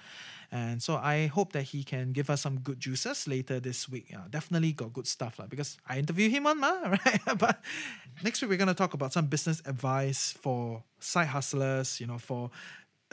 And 0.52 0.84
so 0.84 0.98
I 0.98 1.28
hope 1.28 1.54
that 1.54 1.64
he 1.64 1.84
can 1.84 2.12
give 2.12 2.30
us 2.30 2.42
some 2.42 2.60
good 2.60 2.80
juices 2.80 3.28
later 3.28 3.60
this 3.60 3.90
week. 3.90 4.14
Definitely 4.30 4.74
got 4.74 4.94
good 4.94 5.08
stuff 5.08 5.40
like, 5.40 5.50
because 5.50 5.78
I 5.90 5.98
interview 5.98 6.30
him 6.30 6.46
on 6.46 6.60
ma, 6.60 6.70
right? 6.90 7.22
but 7.40 7.60
next 8.24 8.40
week 8.40 8.52
we're 8.52 8.58
gonna 8.58 8.76
talk 8.76 8.94
about 8.94 9.14
some 9.14 9.26
business 9.26 9.64
advice 9.66 10.32
for 10.40 10.84
side 11.00 11.28
hustlers, 11.28 12.00
you 12.00 12.06
know, 12.06 12.20
for 12.20 12.52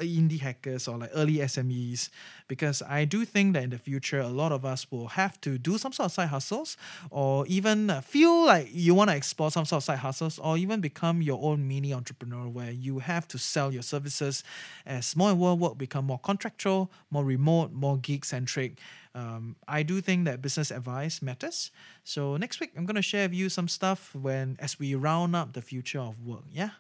indie 0.04 0.40
hackers 0.40 0.88
or 0.88 0.98
like 0.98 1.10
early 1.14 1.36
SMEs 1.36 2.08
because 2.48 2.82
I 2.82 3.04
do 3.04 3.24
think 3.24 3.54
that 3.54 3.62
in 3.62 3.70
the 3.70 3.78
future 3.78 4.20
a 4.20 4.28
lot 4.28 4.52
of 4.52 4.64
us 4.64 4.90
will 4.90 5.08
have 5.08 5.40
to 5.42 5.58
do 5.58 5.78
some 5.78 5.92
sort 5.92 6.06
of 6.06 6.12
side 6.12 6.28
hustles 6.28 6.76
or 7.10 7.46
even 7.46 7.88
feel 8.02 8.44
like 8.44 8.68
you 8.72 8.94
want 8.94 9.10
to 9.10 9.16
explore 9.16 9.50
some 9.50 9.64
sort 9.64 9.80
of 9.80 9.84
side 9.84 9.98
hustles 9.98 10.38
or 10.38 10.56
even 10.56 10.80
become 10.80 11.22
your 11.22 11.38
own 11.42 11.66
mini 11.66 11.92
entrepreneur 11.94 12.48
where 12.48 12.70
you 12.70 12.98
have 12.98 13.28
to 13.28 13.38
sell 13.38 13.72
your 13.72 13.82
services 13.82 14.42
as 14.86 15.16
more 15.16 15.30
and 15.30 15.38
more 15.38 15.54
work 15.54 15.78
become 15.78 16.06
more 16.06 16.18
contractual, 16.18 16.90
more 17.10 17.24
remote, 17.24 17.72
more 17.72 17.96
geek 17.98 18.24
centric. 18.24 18.78
Um, 19.14 19.56
I 19.66 19.82
do 19.82 20.00
think 20.00 20.24
that 20.26 20.40
business 20.40 20.70
advice 20.70 21.20
matters. 21.20 21.70
So 22.04 22.36
next 22.36 22.60
week 22.60 22.72
I'm 22.76 22.86
going 22.86 22.96
to 22.96 23.02
share 23.02 23.28
with 23.28 23.34
you 23.34 23.48
some 23.48 23.68
stuff 23.68 24.14
when 24.14 24.56
as 24.60 24.78
we 24.78 24.94
round 24.94 25.34
up 25.36 25.52
the 25.52 25.62
future 25.62 26.00
of 26.00 26.24
work. 26.24 26.44
Yeah. 26.50 26.70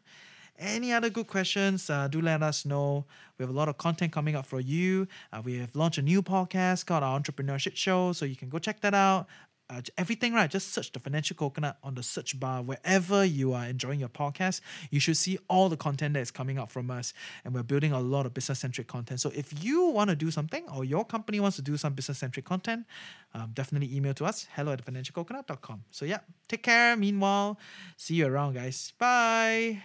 Any 0.60 0.92
other 0.92 1.08
good 1.08 1.26
questions, 1.26 1.88
uh, 1.88 2.06
do 2.06 2.20
let 2.20 2.42
us 2.42 2.66
know. 2.66 3.06
We 3.38 3.44
have 3.44 3.50
a 3.50 3.56
lot 3.56 3.70
of 3.70 3.78
content 3.78 4.12
coming 4.12 4.36
up 4.36 4.44
for 4.44 4.60
you. 4.60 5.08
Uh, 5.32 5.40
we 5.42 5.56
have 5.56 5.74
launched 5.74 5.96
a 5.96 6.02
new 6.02 6.22
podcast 6.22 6.84
called 6.84 7.02
our 7.02 7.18
Entrepreneurship 7.18 7.76
Show, 7.76 8.12
so 8.12 8.26
you 8.26 8.36
can 8.36 8.50
go 8.50 8.58
check 8.58 8.82
that 8.82 8.92
out. 8.92 9.26
Uh, 9.70 9.80
everything 9.96 10.34
right 10.34 10.50
just 10.50 10.72
search 10.74 10.90
the 10.90 10.98
financial 10.98 11.36
coconut 11.36 11.78
on 11.84 11.94
the 11.94 12.02
search 12.02 12.38
bar. 12.38 12.60
Wherever 12.60 13.24
you 13.24 13.52
are 13.52 13.66
enjoying 13.66 14.00
your 14.00 14.08
podcast 14.08 14.62
you 14.90 14.98
should 14.98 15.16
see 15.16 15.38
all 15.48 15.68
the 15.68 15.76
content 15.76 16.14
that 16.14 16.20
is 16.20 16.32
coming 16.32 16.58
out 16.58 16.72
from 16.72 16.90
us. 16.90 17.14
And 17.44 17.54
we're 17.54 17.62
building 17.62 17.92
a 17.92 18.00
lot 18.00 18.26
of 18.26 18.34
business 18.34 18.58
centric 18.58 18.88
content. 18.88 19.20
So 19.20 19.30
if 19.32 19.62
you 19.64 19.86
want 19.86 20.10
to 20.10 20.16
do 20.16 20.32
something 20.32 20.68
or 20.74 20.84
your 20.84 21.04
company 21.04 21.38
wants 21.38 21.56
to 21.56 21.62
do 21.62 21.76
some 21.76 21.94
business 21.94 22.18
centric 22.18 22.44
content 22.44 22.84
um, 23.32 23.52
definitely 23.54 23.94
email 23.94 24.12
to 24.14 24.24
us 24.24 24.48
hello 24.56 24.72
at 24.72 24.84
financialcoconut.com 24.84 25.84
so 25.92 26.04
yeah 26.04 26.18
take 26.48 26.64
care. 26.64 26.96
Meanwhile 26.96 27.56
see 27.96 28.14
you 28.14 28.26
around 28.26 28.54
guys. 28.54 28.92
Bye 28.98 29.84